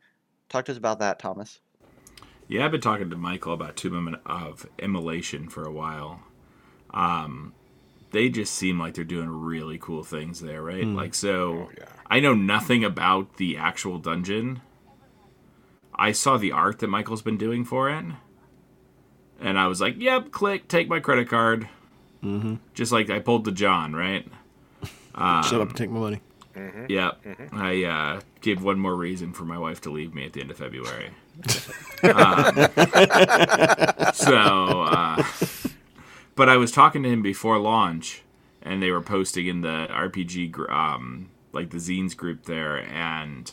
[0.50, 1.60] Talk to us about that, Thomas.
[2.52, 6.20] Yeah, I've been talking to Michael about Tomb of Immolation for a while.
[6.94, 7.54] Um,
[8.12, 10.86] they just seem like they're doing really cool things there, right?
[10.86, 11.86] Like, so Oh, yeah.
[12.08, 14.60] I know nothing about the actual dungeon.
[15.96, 18.04] I saw the art that Michael's been doing for it,
[19.40, 21.70] and I was like, "Yep, click, take my credit card."
[22.22, 22.56] Mm-hmm.
[22.74, 24.28] Just like I pulled the Jon, right?
[25.44, 26.22] Shut up and take my money.
[26.90, 27.26] Yep.
[27.54, 30.52] I uh, gave one more reason for my wife to leave me at the end
[30.52, 31.12] of February.
[32.04, 32.56] Um,
[34.14, 35.24] so, uh,
[36.36, 38.24] but I was talking to him before launch,
[38.62, 43.52] and they were posting in the RPG, um, like the zines group there, and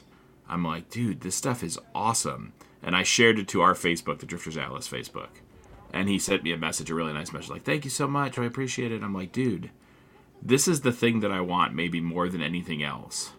[0.48, 2.52] I'm like, dude, this stuff is awesome.
[2.82, 5.28] And I shared it to our Facebook, the Drifters Atlas Facebook.
[5.92, 8.38] And he sent me a message, a really nice message, like, thank you so much.
[8.38, 9.02] I appreciate it.
[9.02, 9.70] I'm like, dude,
[10.42, 13.32] this is the thing that I want maybe more than anything else.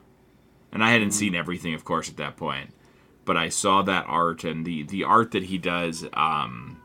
[0.71, 2.71] And I hadn't seen everything, of course, at that point,
[3.29, 6.81] but I saw that art and the the art that he does um,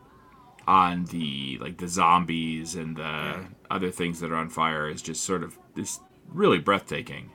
[0.66, 5.24] on the like the zombies and the other things that are on fire is just
[5.24, 7.30] sort of this really breathtaking.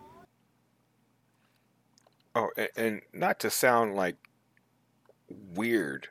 [2.35, 4.17] Oh, and, and not to sound like
[5.27, 6.09] weird,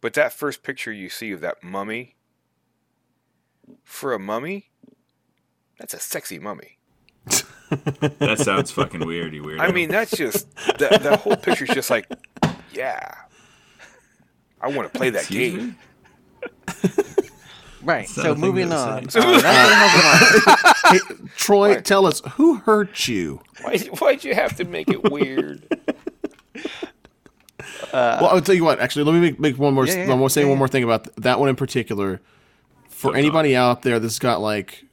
[0.00, 2.16] but that first picture you see of that mummy,
[3.84, 4.72] for a mummy,
[5.78, 6.73] that's a sexy mummy.
[8.18, 9.60] That sounds fucking weird, you weirdo.
[9.60, 12.06] I mean, that's just that that whole picture's just like,
[12.72, 13.14] yeah,
[14.60, 15.76] I want to play that Excuse game.
[17.84, 18.04] Right.
[18.04, 18.88] It's So moving on.
[18.88, 23.40] Uh, that's gonna help Hey, Troy, tell us who hurt you.
[23.60, 25.66] Why, why'd you have to make it weird?
[27.92, 28.80] well, I'll tell you what.
[28.80, 29.86] Actually, let me make, make one more.
[29.86, 30.58] Yeah, yeah, one more say yeah, one yeah.
[30.58, 32.20] more thing about th- that one in particular.
[32.88, 34.84] For Flip anybody out there that's got like,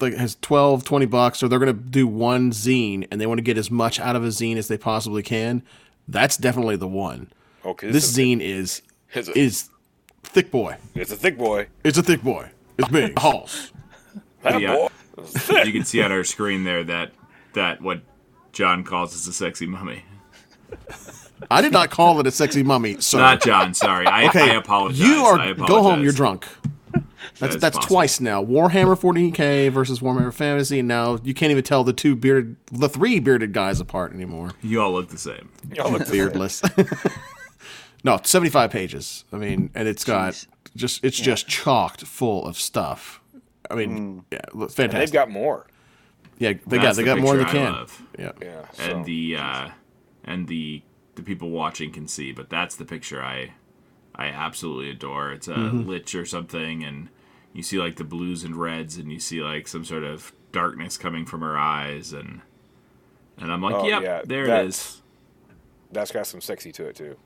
[0.00, 3.42] like has 12, 20 bucks, or they're gonna do one zine and they want to
[3.42, 5.62] get as much out of a zine as they possibly can,
[6.06, 7.30] that's definitely the one.
[7.64, 8.82] Okay, This is zine is
[9.12, 9.70] It's a- is
[10.22, 10.76] thick boy.
[10.94, 11.66] it's a thick boy.
[11.84, 12.50] It's a thick boy.
[12.78, 13.18] It's big.
[13.18, 13.72] Halls.
[14.42, 14.74] That Yeah.
[14.76, 14.88] boy.
[15.64, 17.12] you can see on our screen there that
[17.54, 18.00] that what
[18.52, 20.04] Jon calls us a sexy mummy.
[21.50, 23.18] I did not call it a sexy mummy, sir.
[23.18, 24.06] Not Jon, sorry.
[24.06, 24.98] I, okay, I apologize.
[25.00, 26.02] You are I go home.
[26.02, 26.46] You're drunk.
[27.38, 27.94] That's that's possible.
[27.94, 28.44] twice now.
[28.44, 33.20] Warhammer 40k versus Warhammer Fantasy, now you can't even tell the two bearded, the three
[33.20, 34.52] bearded guys apart anymore.
[34.62, 35.50] You all look the same.
[35.74, 36.10] Y'all look.
[36.10, 36.62] Beardless.
[38.04, 39.24] no, 75 pages.
[39.32, 40.46] I mean, and it's got Jeez.
[40.76, 43.20] just it's just chocked full of stuff.
[43.70, 45.66] I mean, yeah, look, And they've got more.
[46.38, 47.72] yeah, they got they the got more than they can.
[47.72, 48.02] love.
[48.18, 48.32] Yeah.
[48.40, 48.64] Yeah.
[48.72, 48.82] So.
[48.82, 49.68] and the uh,
[50.24, 50.82] and the
[51.16, 53.52] the people watching can see, but that's the picture I
[54.14, 55.32] I absolutely adore.
[55.32, 55.88] It's a Mm-hmm.
[55.88, 57.08] lich or something, and
[57.52, 60.96] you see like the blues and reds, and you see like some sort of darkness
[60.96, 62.40] coming from her eyes, and
[63.38, 65.02] and I'm like, Oh, yep, yeah, there it that's- is.
[65.92, 67.16] that's got some sexy to it too.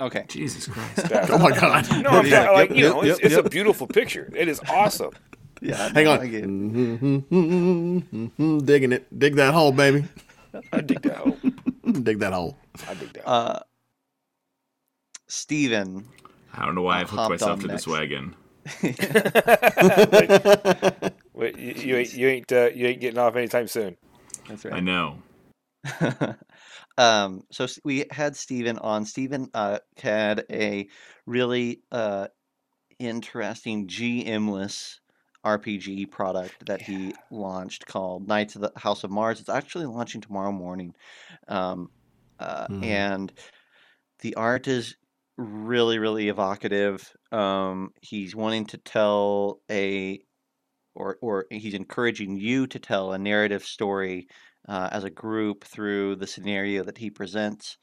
[0.00, 0.24] Okay.
[0.28, 1.30] Jesus Christ!
[1.30, 1.86] Oh my god.
[2.02, 4.30] no, I'm Yeah, not, like yep, you know, yep, it's, yep, it's a beautiful picture.
[4.34, 5.10] It is awesome.
[5.60, 5.88] Yeah.
[5.94, 6.20] Hang on.
[6.20, 6.48] I get it.
[6.50, 7.24] Mm,
[8.66, 9.18] digging it.
[9.18, 10.04] Dig that hole, baby.
[10.72, 11.38] I dig that hole.
[12.02, 12.58] Dig that hole.
[12.86, 13.26] I dig that.
[13.26, 13.60] Uh,
[15.26, 16.06] Steven.
[16.52, 18.34] I don't know why I've hooked myself on to this wagon.
[21.34, 23.96] Wait, you, you ain't you ain't uh, you ain't getting off anytime soon.
[24.48, 24.74] That's right.
[24.74, 25.18] I know.
[26.98, 29.04] um, so we had Stephen on.
[29.04, 30.88] Stephen uh, had a
[31.26, 32.28] really uh,
[32.98, 35.00] interesting GM-less
[35.44, 39.40] RPG product that he launched called Knights of the House of Mars.
[39.40, 40.94] It's actually launching tomorrow morning.
[41.48, 41.90] Um,
[42.38, 42.82] uh, Mhm.
[42.82, 43.32] And
[44.20, 44.96] the art is
[45.36, 47.12] really, really evocative.
[47.32, 50.20] Um, he's wanting to tell a
[50.94, 54.28] or or he's encouraging you to tell a narrative story
[54.68, 57.76] uh, as a group through the scenario that he presents.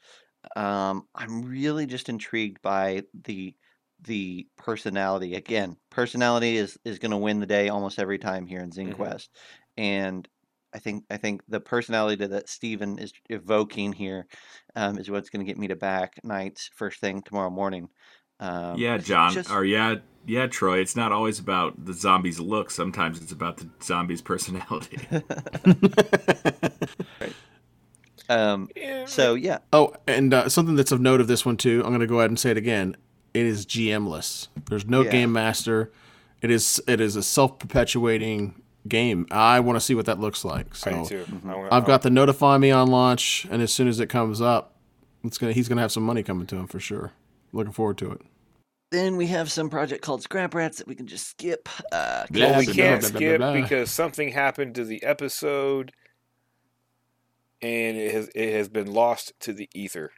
[0.56, 3.54] Um, I'm really just intrigued by the
[4.00, 5.34] the personality.
[5.34, 8.70] Again, personality is is going to win the day almost every time here in.
[8.70, 9.30] Zine Quest,
[9.76, 10.26] and
[10.74, 14.26] I think I think the personality that Stephen is evoking here
[14.74, 17.88] um, is what's going to get me to back Knights first thing tomorrow morning.
[18.40, 20.78] Um, yeah, Jon, just- or yeah, yeah, Troy.
[20.78, 22.70] It's not always about the zombies' look.
[22.70, 24.98] Sometimes it's about the zombies' personality.
[28.28, 31.82] um, Yeah, so yeah, Oh, and uh, something that's of note of this one too.
[31.84, 32.96] I'm going to go ahead and say it again.
[33.34, 34.48] It is GMless.
[34.68, 35.10] There's no Yeah.
[35.10, 35.92] game master.
[36.40, 39.26] It is it is a self perpetuating game.
[39.30, 40.74] I want to see what that looks like.
[40.74, 41.40] So I do too.
[41.48, 44.40] I wanna- I've got the notify me on launch, and as soon as it comes
[44.40, 44.76] up,
[45.24, 47.12] it's gonna he's gonna have some money coming to him for sure.
[47.52, 48.20] Looking forward to it.
[48.90, 51.66] then we have some project called Scrap Rats that we can just skip.
[51.92, 53.62] Uh, Yeah, Well, we can't blah, blah, skip blah, blah.
[53.62, 55.92] because something happened to the episode,
[57.62, 60.10] and it has it has been lost to the ether.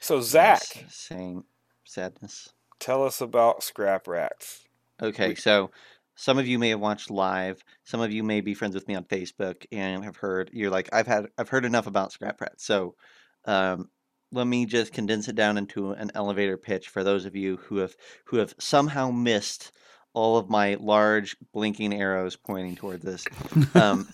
[0.00, 1.44] So Zac, yes, same
[1.84, 2.48] sadness.
[2.80, 4.64] tell us about Scrap Rats.
[5.02, 5.70] Okay, We- so
[6.18, 7.62] some of you may have watched live.
[7.84, 10.50] Some of you may be friends with me on Facebook and have heard.
[10.52, 12.66] You're like, I've had, I've heard enough about Scrap Rats.
[12.66, 12.96] So,
[13.44, 13.88] um,
[14.32, 17.76] let me just condense it down into an elevator pitch for those of you who
[17.76, 19.70] have who have somehow missed
[20.12, 23.24] all of my large blinking arrows pointing toward this.
[23.74, 24.08] Um,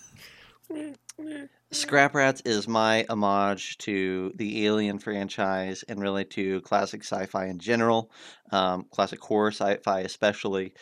[1.71, 7.59] Scrap Rats is my homage to the Alien franchise and really to classic sci-fi in
[7.59, 8.11] general,
[8.53, 10.75] um, classic horror sci-fi especially.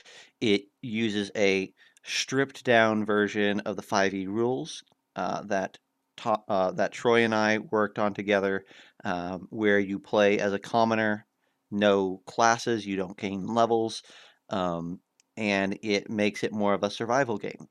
[0.43, 1.73] It uses a
[2.05, 4.85] stripped down version of the 5e rules
[5.17, 5.79] uh, that
[6.25, 8.67] uh, that Troy and I worked on together,
[9.05, 11.27] um, where you play as a commoner,
[11.71, 14.03] no classes, you don't gain levels,
[14.51, 15.01] um,
[15.39, 17.69] and it makes it more of a survival game.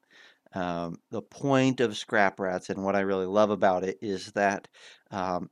[0.53, 4.67] Um, the point of Scrap Rats and what I really love about it is that
[5.11, 5.49] um,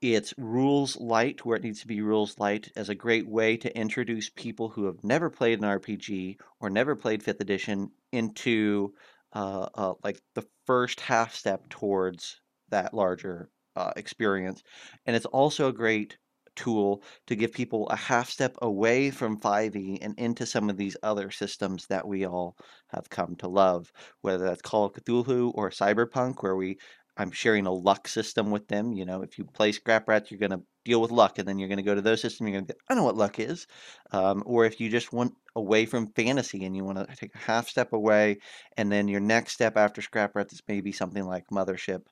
[0.00, 3.76] it's rules light where it needs to be rules light as a great way to
[3.76, 8.94] introduce people who have never played an RPG or never played fifth edition into
[9.34, 14.62] uh, uh, like the first half step towards that larger uh, experience.
[15.06, 16.16] And it's also a great
[16.58, 20.96] tool to give people a half step away from 5e and into some of these
[21.02, 22.56] other systems that we all
[22.88, 26.78] have come to love, whether that's Call of Cthulhu or Cyberpunk, where we
[27.18, 28.92] I'm sharing a luck system with them.
[28.92, 31.58] You know, if you play Scrap Rats, you're going to deal with luck, and then
[31.58, 32.48] you're going to go to those systems.
[32.48, 33.66] You're going to get, I know what luck is.
[34.12, 37.38] Um, or if you just want away from fantasy and you want to take a
[37.38, 38.38] half step away,
[38.76, 42.02] and then your next step after Scrap Rats is maybe something like Mothership.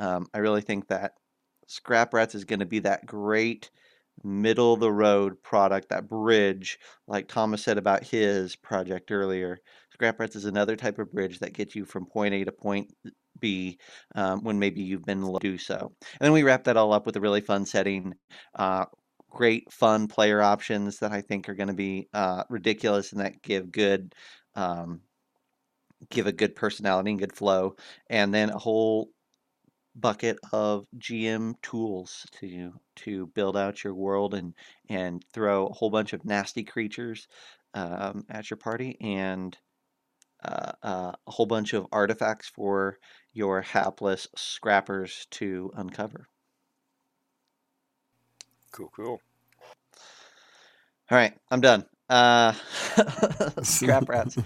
[0.00, 1.12] Um, I really think that
[1.68, 3.70] Scrap Rats is going to be that great
[4.24, 9.58] middle of the road product, that bridge, like Thomas said about his project earlier.
[9.92, 12.92] Scrap Rats is another type of bridge that gets you from point A to point
[13.40, 13.78] B
[14.14, 15.92] um, when maybe you've been to do so.
[16.00, 18.14] And then we wrap that all up with a really fun setting.
[18.54, 18.86] Uh,
[19.30, 23.42] great fun player options that I think are going to be uh, ridiculous and that
[23.42, 24.14] give good
[24.54, 25.00] um,
[26.10, 27.76] give a good personality and good flow,
[28.08, 29.10] and then a whole
[29.94, 34.54] bucket of GM tools to to build out your world and
[34.88, 37.26] and throw a whole bunch of nasty creatures
[37.74, 39.56] um, at your party and
[40.44, 42.98] uh, uh, a whole bunch of artifacts for
[43.32, 46.28] your hapless scrappers to uncover.
[48.72, 49.20] Cool, cool.
[51.10, 51.86] All right, I'm done.
[52.08, 52.52] Uh,
[53.62, 54.36] scrap rats.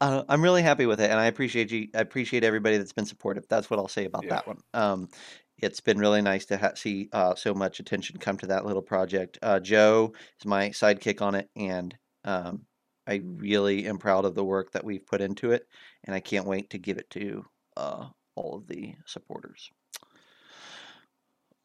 [0.00, 1.88] Uh, I'm really happy with it, and I appreciate you.
[1.94, 3.46] I appreciate everybody that's been supportive.
[3.48, 4.30] That's what I'll say about Yeah.
[4.30, 4.58] that one.
[4.72, 5.08] Um,
[5.58, 8.82] it's been really nice to ha- see uh, so much attention come to that little
[8.82, 9.38] project.
[9.42, 12.62] Uh, Joe is my sidekick on it, and um,
[13.08, 15.66] I really am proud of the work that we've put into it,
[16.04, 19.70] and I can't wait to give it to uh, all of the supporters.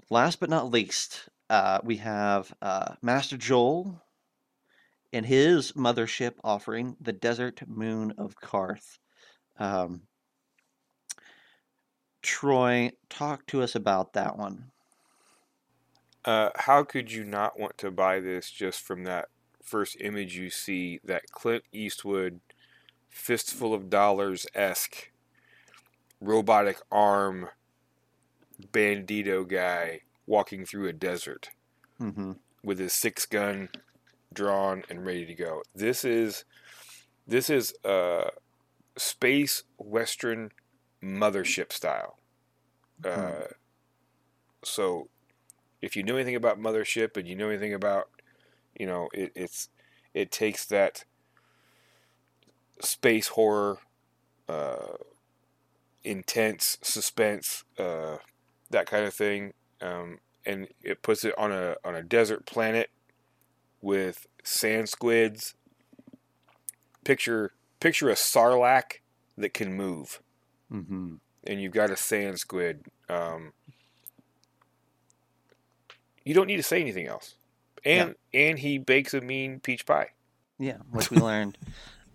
[0.10, 4.02] Last but not least, uh, we have uh, Master Joel
[5.12, 8.98] and his mothership offering, the Desert Moon of Karth.
[9.60, 10.04] Um,
[12.22, 14.72] Troy, talk to us about that one.
[16.24, 19.28] Uh, how could you not want to buy this just from that
[19.64, 21.00] first image you see?
[21.04, 22.42] That Clint Eastwood
[23.10, 25.12] fistful of dollars esque
[26.20, 27.50] robotic arm
[28.74, 31.52] bandito guy walking through a desert
[32.00, 33.70] hmm with his six gun
[34.34, 35.64] drawn and ready to go.
[35.76, 36.46] This is
[37.28, 38.30] this is uh,
[38.98, 40.52] space western
[41.04, 42.20] mothership style.
[43.06, 43.48] Uh,
[44.64, 45.10] so
[45.82, 48.10] if you know anything about mothership and you know anything about
[48.78, 49.70] you know it, it's
[50.14, 51.06] it takes that
[52.82, 53.80] space horror
[54.50, 54.98] uh,
[56.04, 58.18] intense suspense uh,
[58.70, 62.90] that kind of thing um, and it puts it on a on a desert planet
[63.82, 65.56] with sand squids.
[67.04, 69.00] Picture picture a sarlacc
[69.38, 70.22] that can move.
[70.70, 71.16] Hmm
[71.46, 73.54] and you've got a sand squid, um,
[76.24, 77.36] you don't need to say anything else.
[77.86, 80.10] And and he bakes a mean peach pie.
[80.60, 81.58] Yeah, which we learned.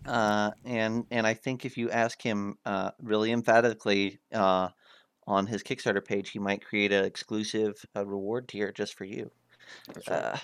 [0.05, 4.69] Uh, and and I think if you ask him uh, really emphatically uh,
[5.27, 9.29] on his Kickstarter page, he might create an exclusive uh, reward tier just for you.
[9.87, 10.09] Right.
[10.09, 10.37] Uh,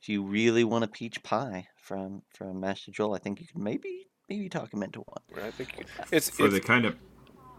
[0.00, 3.62] if you really want a peach pie from from Master Joel, I think you can
[3.62, 5.44] maybe maybe talk him into one.
[5.44, 6.96] I think it's, For it's the kind of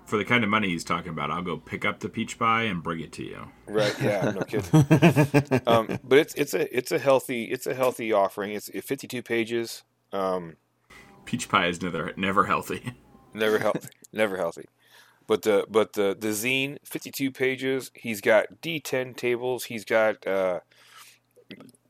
[0.07, 2.63] for the kind of money he's talking about, I'll go pick up the peach pie
[2.63, 3.49] and bring it to you.
[3.67, 3.93] right.
[4.01, 5.61] Yeah, no kidding.
[5.67, 8.53] um, but it's it's a it's a healthy it's a healthy offering.
[8.53, 9.83] It's 52 pages.
[10.13, 10.55] Um,
[11.25, 12.93] Peach pie is never never healthy.
[13.33, 14.65] never healthy, never healthy.
[15.27, 17.91] But the but the the zine, 52 pages.
[17.93, 19.65] He's got D10 tables.
[19.65, 20.61] He's got uh,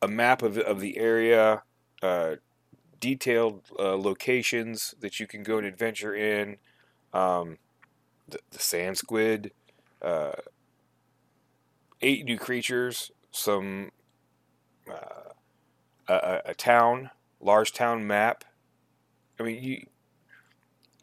[0.01, 1.61] a map of of the area,
[2.01, 2.37] uh,
[2.99, 6.57] detailed uh, locations that you can go and adventure in.
[7.13, 7.59] Um,
[8.27, 9.51] the, the sand squid,
[10.01, 10.31] uh,
[12.01, 13.91] eight new creatures, some
[14.89, 15.31] uh,
[16.07, 18.43] a, a- town, large town map.
[19.39, 19.87] I mean, you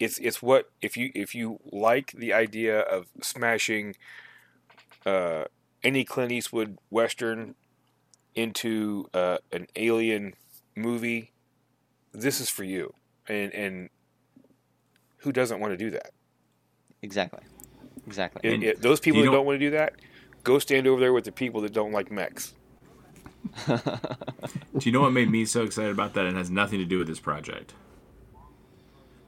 [0.00, 3.94] it's it's what if you if you like the idea of smashing
[5.06, 5.44] uh,
[5.82, 7.54] any Clint Eastwood western
[8.34, 10.34] into uh, an alien
[10.76, 11.32] movie,
[12.12, 12.94] this is for you.
[13.28, 13.90] And and
[15.18, 16.13] who doesn't want to do that?
[17.04, 17.40] Exactly.
[18.06, 18.40] Exactly.
[18.48, 19.94] It- And it- those people you that know- don't want to do that,
[20.42, 22.54] go stand over there with the people that don't like mechs.
[23.66, 23.80] Do
[24.80, 26.24] you know what made me so excited about that?
[26.26, 27.74] It has nothing to do with this project.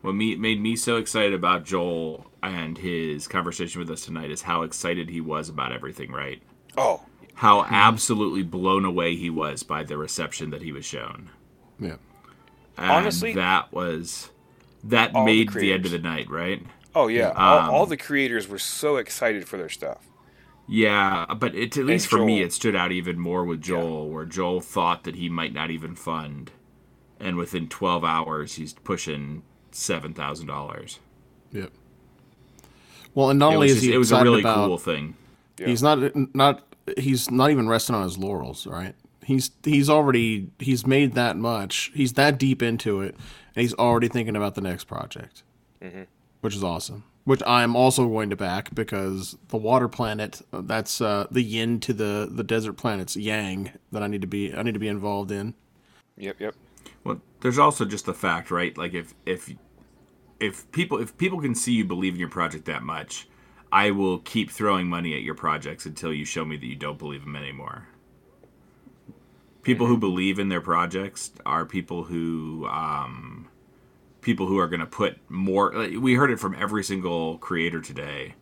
[0.00, 4.42] What me, made me so excited about Joel and his conversation with us tonight is
[4.42, 6.40] how excited he was about everything, right?
[6.78, 7.02] Oh,
[7.34, 11.28] How absolutely blown away he was by the reception that he was shown.
[11.78, 11.96] Yeah.
[12.78, 14.30] And Honestly- that was
[14.84, 16.62] that All the made the, end of the night, right?
[16.96, 17.34] Oh yeah.
[17.44, 20.08] all, Um, all the creators were so excited for their stuff.
[20.68, 24.24] Yeah, but it, at least for me, it stood out even more with Joel, where
[24.24, 26.52] Joel thought that he might not even fund,
[27.20, 31.00] and within 12 hours, he's pushing seven thousand dollars.
[31.52, 31.72] Yep.
[33.14, 34.78] Well, and not It only is just, he it was a excited really about, cool
[34.78, 35.16] thing.
[35.58, 35.68] Yeah.
[35.68, 35.98] he's not
[36.34, 36.64] not
[36.98, 38.94] he's not even resting on his laurels, right?
[39.24, 41.90] He's he's already he's made that much.
[41.94, 43.14] He's that deep into it,
[43.54, 45.42] and he's already thinking about the next project,
[45.82, 46.02] Mm-hmm.
[46.46, 47.02] Which is awesome.
[47.24, 51.92] Which I'm also going to back because the water planet that's uh, the yin to
[51.92, 55.32] the the desert planet's yang that I need to be I need to be involved
[55.32, 55.54] in.
[56.16, 56.54] Yep, yep.
[57.02, 58.78] Well, there's also just the fact, right?
[58.78, 59.52] Like if if
[60.38, 63.26] if people if people can see you believe in your project that much,
[63.72, 66.96] I will keep throwing money at your projects until you show me that you don't
[66.96, 67.88] believe them anymore.
[69.62, 73.48] People who believe in their projects are people who um,
[74.26, 75.72] people who are going to put more.
[75.72, 78.34] like, We heard it from every single creator today.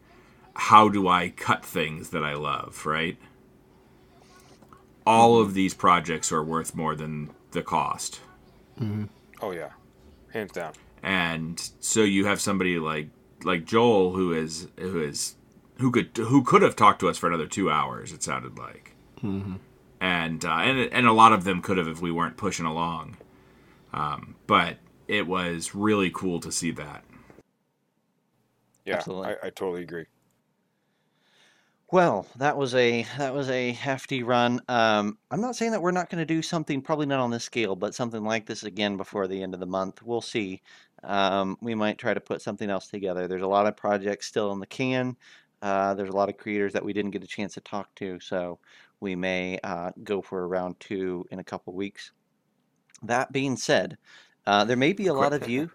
[0.57, 2.85] How do I cut things that I love?
[2.87, 3.19] Right.
[5.07, 8.21] All of these projects are worth more than the cost.
[9.43, 9.71] Oh yeah,
[10.33, 10.73] hands down.
[11.03, 13.09] and so you have somebody like
[13.45, 15.37] like Joel who is who is
[15.79, 18.11] who could who could have talked to us for another two hours.
[18.13, 18.97] It sounded like,
[20.01, 23.17] and uh, and and a lot of them could have if we weren't pushing along.
[23.93, 24.79] Um, but
[25.09, 27.05] it was really cool to see that.
[28.85, 29.29] Yeah, Absolutely.
[29.43, 30.07] I, I totally agree.
[31.91, 34.61] Well, that was a that was a hefty run.
[34.69, 37.45] Um, I'm not saying that we're not going to do something, probably not on this
[37.45, 40.03] scale, but something like this again before the end of the month.
[40.03, 40.63] We'll see.
[41.05, 43.29] Um, we might try to put something else together.
[43.29, 45.17] There's a lot of projects still in the can.
[45.63, 48.19] Uh, there's a lot of creators that we didn't get a chance to talk to,
[48.19, 48.59] so
[49.01, 52.13] we may uh, go for a round two in a couple weeks.
[53.03, 53.99] That being said,
[54.47, 55.71] uh, there may be a lot of you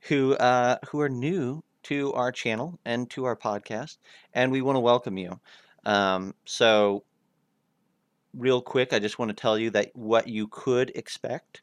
[0.00, 3.98] who uh, who are new to our channel and to our podcast,
[4.32, 5.38] and we want to welcome you.
[5.84, 7.04] Um, so,
[8.34, 11.62] real quick, I just want to tell you that what you could expect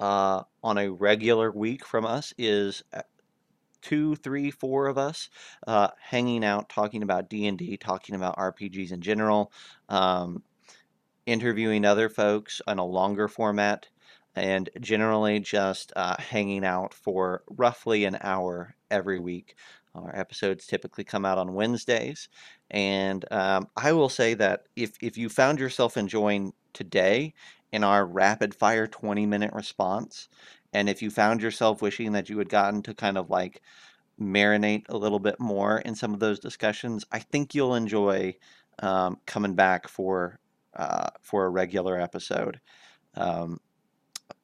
[0.00, 3.02] uh, on a regular week from us is uh,
[3.82, 5.30] two, three, four of us
[5.66, 9.52] uh, hanging out, talking about D and D, talking about RPGs in general,
[9.88, 10.42] um,
[11.26, 13.88] interviewing other folks on a longer format,
[14.36, 19.54] and generally just uh, hanging out for roughly an hour every week.
[19.94, 22.28] Our episodes typically come out on Wednesdays,
[22.70, 27.34] and um, I will say that if if you found yourself enjoying today
[27.72, 30.28] in our rapid fire 20 minute response,
[30.72, 33.62] and if you found yourself wishing that you had gotten to kind of like
[34.20, 38.36] marinate a little bit more in some of those discussions, I think you'll enjoy
[38.80, 40.38] um, coming back for
[40.74, 42.60] uh, for a regular episode.
[43.14, 43.58] Um,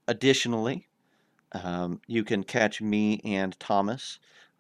[0.09, 0.89] additionally,
[1.53, 4.19] um, you can catch me and Thomas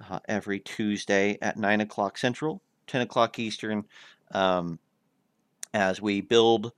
[0.08, 3.84] uh, every Tuesday at 9 o'clock Central, 10 o'clock Eastern,
[4.32, 4.78] um,
[5.74, 6.72] as we build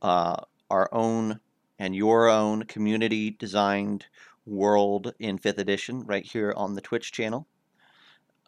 [0.00, 0.36] uh,
[0.70, 1.40] our own
[1.78, 4.06] and your own community designed
[4.46, 7.46] world in 5th edition right here on the Twitch channel.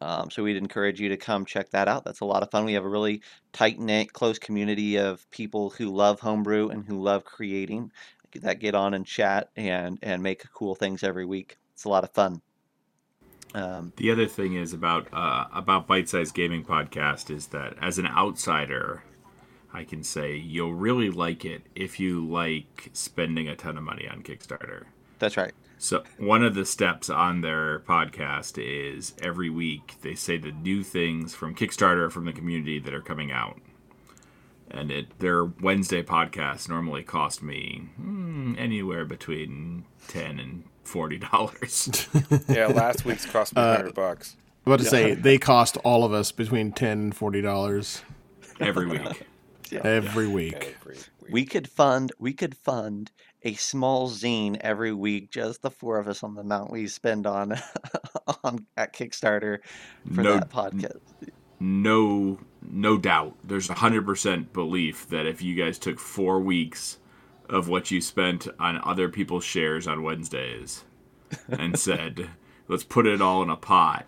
[0.01, 2.05] Um, so we'd encourage you to come check that out.
[2.05, 2.65] That's a lot of fun.
[2.65, 7.01] We have a really tight knit, close community of people who love homebrew and who
[7.01, 7.91] love creating
[8.43, 11.59] that get on and chat and and make cool things every week.
[11.73, 12.41] It's a lot of fun.
[13.55, 17.99] Um, The other thing is about uh, about Bite Size Gaming Podcast is that as
[17.99, 19.05] an outsider,
[19.73, 24.09] I can say you'll really like it if you like spending a ton of money
[24.09, 24.85] on Kickstarter.
[25.19, 25.53] that's right.
[25.79, 30.83] So one of the steps on their podcast is every week they say the new
[30.83, 33.59] things from Kickstarter from the community that are coming out.
[34.71, 42.09] And it their Wednesday podcast normally cost me hmm, anywhere between ten and forty dollars
[42.49, 44.37] Yeah, last week's cost me Uh, hundred bucks.
[44.67, 48.03] I'm about to say they cost all of us between ten and forty dollars
[48.61, 49.23] every week.
[49.73, 50.77] every week.
[50.81, 51.33] Every week.
[51.33, 53.13] We could fund we could fund
[53.43, 57.27] a small zine every week, just the four of us on the amount we spend
[57.27, 57.53] on
[58.45, 59.59] on at Kickstarter
[60.15, 60.99] for No- that podcast.
[61.61, 62.39] no
[62.71, 66.99] no doubt there's a hundred percent belief that if you guys took four weeks
[67.49, 70.85] of what you spent on other people's shares on wednesdays
[71.49, 72.29] and said
[72.69, 74.07] let's put it all in a pot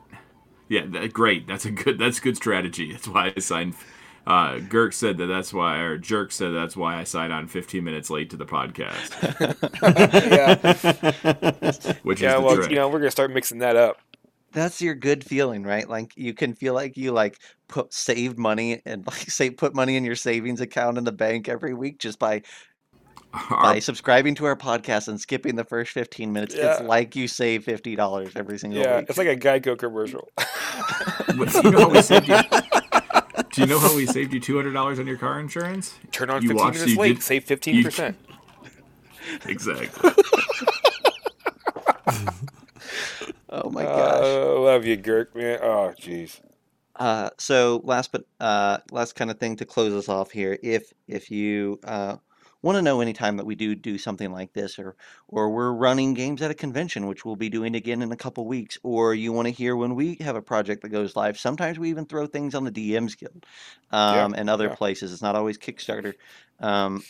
[0.68, 3.74] yeah that, great that's a good that's good strategy that's why i signed
[4.26, 7.84] uh, Girk said that that's why, or Jerk said that's why I signed on 15
[7.84, 9.12] minutes late to the podcast,
[9.82, 10.56] yeah,
[12.02, 12.30] which yeah.
[12.30, 12.70] is the Well, trick.
[12.70, 14.00] you know, we're gonna start mixing that up.
[14.56, 15.86] That's your good feeling, right?
[15.88, 17.38] Like you can feel like you like
[17.68, 21.46] put saved money and like say put money in your savings account in the bank
[21.46, 22.40] every week just by
[23.50, 26.54] Our- by subscribing to our podcast and skipping the first 15 minutes.
[26.54, 29.06] It's like you save $50 every single Yeah, week.
[29.10, 30.26] it's like a Geico commercial.
[31.36, 32.36] But do you know how we saved you?
[33.52, 35.94] Do you know how we saved you two hundred dollars on your car insurance?
[36.12, 38.14] Turn on You 15 watched- minutes you late, did- save 15%.
[39.46, 40.10] Exactly.
[43.50, 44.22] oh my gosh.
[44.24, 45.58] Uh, love you, Girk, man.
[45.62, 46.40] Oh, jeez.
[46.94, 50.58] Uh, so last but uh, last kind of thing to close us off here.
[50.62, 52.16] If if you uh,
[52.62, 54.96] want to know anytime that we do do something like this, or
[55.28, 58.46] or we're running games at a convention, which we'll be doing again in a couple
[58.46, 61.38] weeks, or you want to hear when we have a project that goes live.
[61.38, 63.44] Sometimes we even throw things on the DMs Guild
[63.90, 64.74] um, and other yeah.
[64.74, 65.12] places.
[65.12, 66.14] It's not always Kickstarter.
[66.60, 67.02] Um,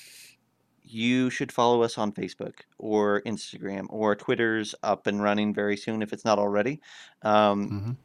[0.89, 6.01] you should follow us on Facebook or Instagram or Twitter's up and running very soon
[6.03, 6.81] if it's not already.
[7.23, 7.97] Um, Mhm.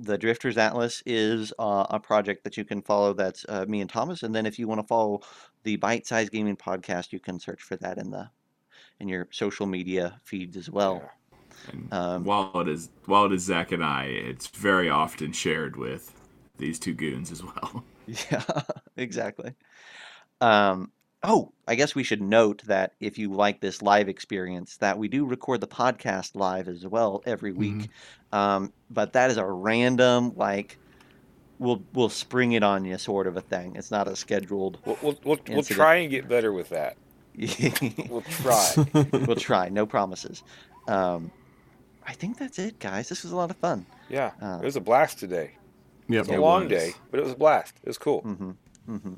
[0.00, 3.12] the Drifters Atlas is uh, a project that you can follow.
[3.14, 4.22] That's uh, me and Thomas.
[4.22, 5.20] And then if you want to follow
[5.64, 8.30] the Bite Size Gaming Podcast, you can search for that in the
[9.00, 11.08] in your social media feeds as well.
[11.72, 15.76] And Um, while it is while it is Zac and I, it's very often shared
[15.76, 16.12] with
[16.58, 17.84] these two goons as well.
[18.30, 18.42] Yeah,
[18.96, 19.54] exactly.
[20.40, 20.92] Um,
[21.22, 25.08] oh, I guess we should note that if you like this live experience, that we
[25.08, 27.88] do record the podcast live as well every week.
[28.32, 30.78] Um, but that is a random like.
[31.60, 33.74] We'll we'll spring it on you sort of a thing.
[33.74, 34.78] It's not a scheduled.
[34.84, 36.96] We'll, we'll, we'll, we'll try and get better with that.
[38.08, 38.72] We'll try.
[39.12, 39.68] we'll try.
[39.68, 40.44] No promises.
[40.86, 41.30] Um,
[42.06, 43.08] I think that's it, guys.
[43.08, 43.86] This was a lot of fun.
[44.08, 45.52] Yeah, Uh, it was a blast today.
[46.08, 46.20] Yep.
[46.20, 46.70] It's a It long was.
[46.70, 47.74] day, but it was a blast.
[47.82, 48.20] It was cool.
[48.22, 48.50] hmm
[48.86, 49.14] hmm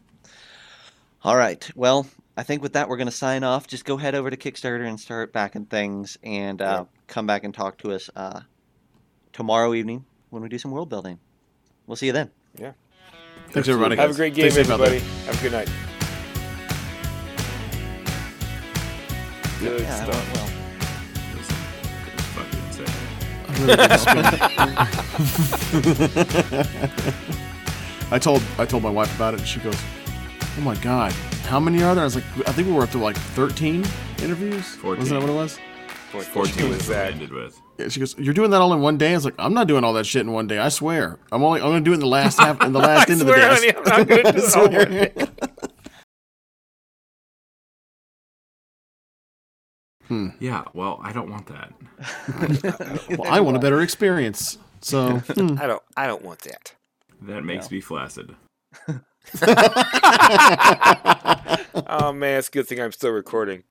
[1.23, 1.71] All right.
[1.77, 3.67] Well, I think with that, we're going to sign off.
[3.67, 7.53] Just go head over to Kickstarter and start backing things and uh, come back and
[7.53, 8.41] talk to us uh,
[9.35, 11.19] tomorrow evening when we do some world building.
[11.87, 12.31] We'll see you then.
[12.59, 12.73] Yeah.
[13.51, 13.97] Thanks everybody.
[13.97, 15.05] Have a great game, Stay safe out everybody.
[15.27, 15.69] Have a good night.
[19.61, 20.35] Good yeah, stuff.
[20.35, 20.49] well, well.
[21.33, 21.51] It was,
[22.07, 22.97] it was fucking insane.
[28.11, 29.77] I told I told my wife about it, and she goes,
[30.59, 31.13] "Oh my god,
[31.47, 33.85] how many are there?" I was like, "I think we were up to like 13
[34.23, 34.67] interviews.
[34.77, 34.99] 14.
[34.99, 35.59] Wasn't that what it was?"
[36.11, 37.13] 14 was was that.
[37.13, 37.61] ended with.
[37.79, 39.69] Yeah, she goes, "You're doing that all in one day?" I was like, "I'm not
[39.69, 40.59] doing all that shit in one day.
[40.59, 41.19] I swear.
[41.31, 43.51] I'm only I'm gonna do it in the last half in the last end swear,
[43.51, 45.29] of the day." honey, I'm not gonna do it all swear.
[50.41, 51.73] Yeah, well, I don't want that.
[53.19, 54.59] Well, I want a better experience.
[54.81, 55.57] So hmm.
[55.61, 55.83] I don't.
[55.97, 56.75] I don't want that.
[57.23, 58.35] That makes me flaccid.
[61.93, 63.63] Oh man, it's a good thing I'm still recording.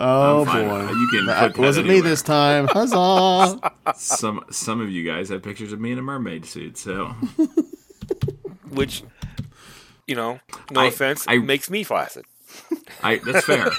[0.00, 2.66] oh boy, You can That put that wasn't me this time.
[2.68, 3.58] Huzzah!
[3.96, 7.08] Some some of you guys have pictures of me in a mermaid suit, so
[8.70, 9.02] Which,
[10.06, 12.24] you know, no I- offense, I- makes me flaccid.
[13.02, 13.70] I that's fair.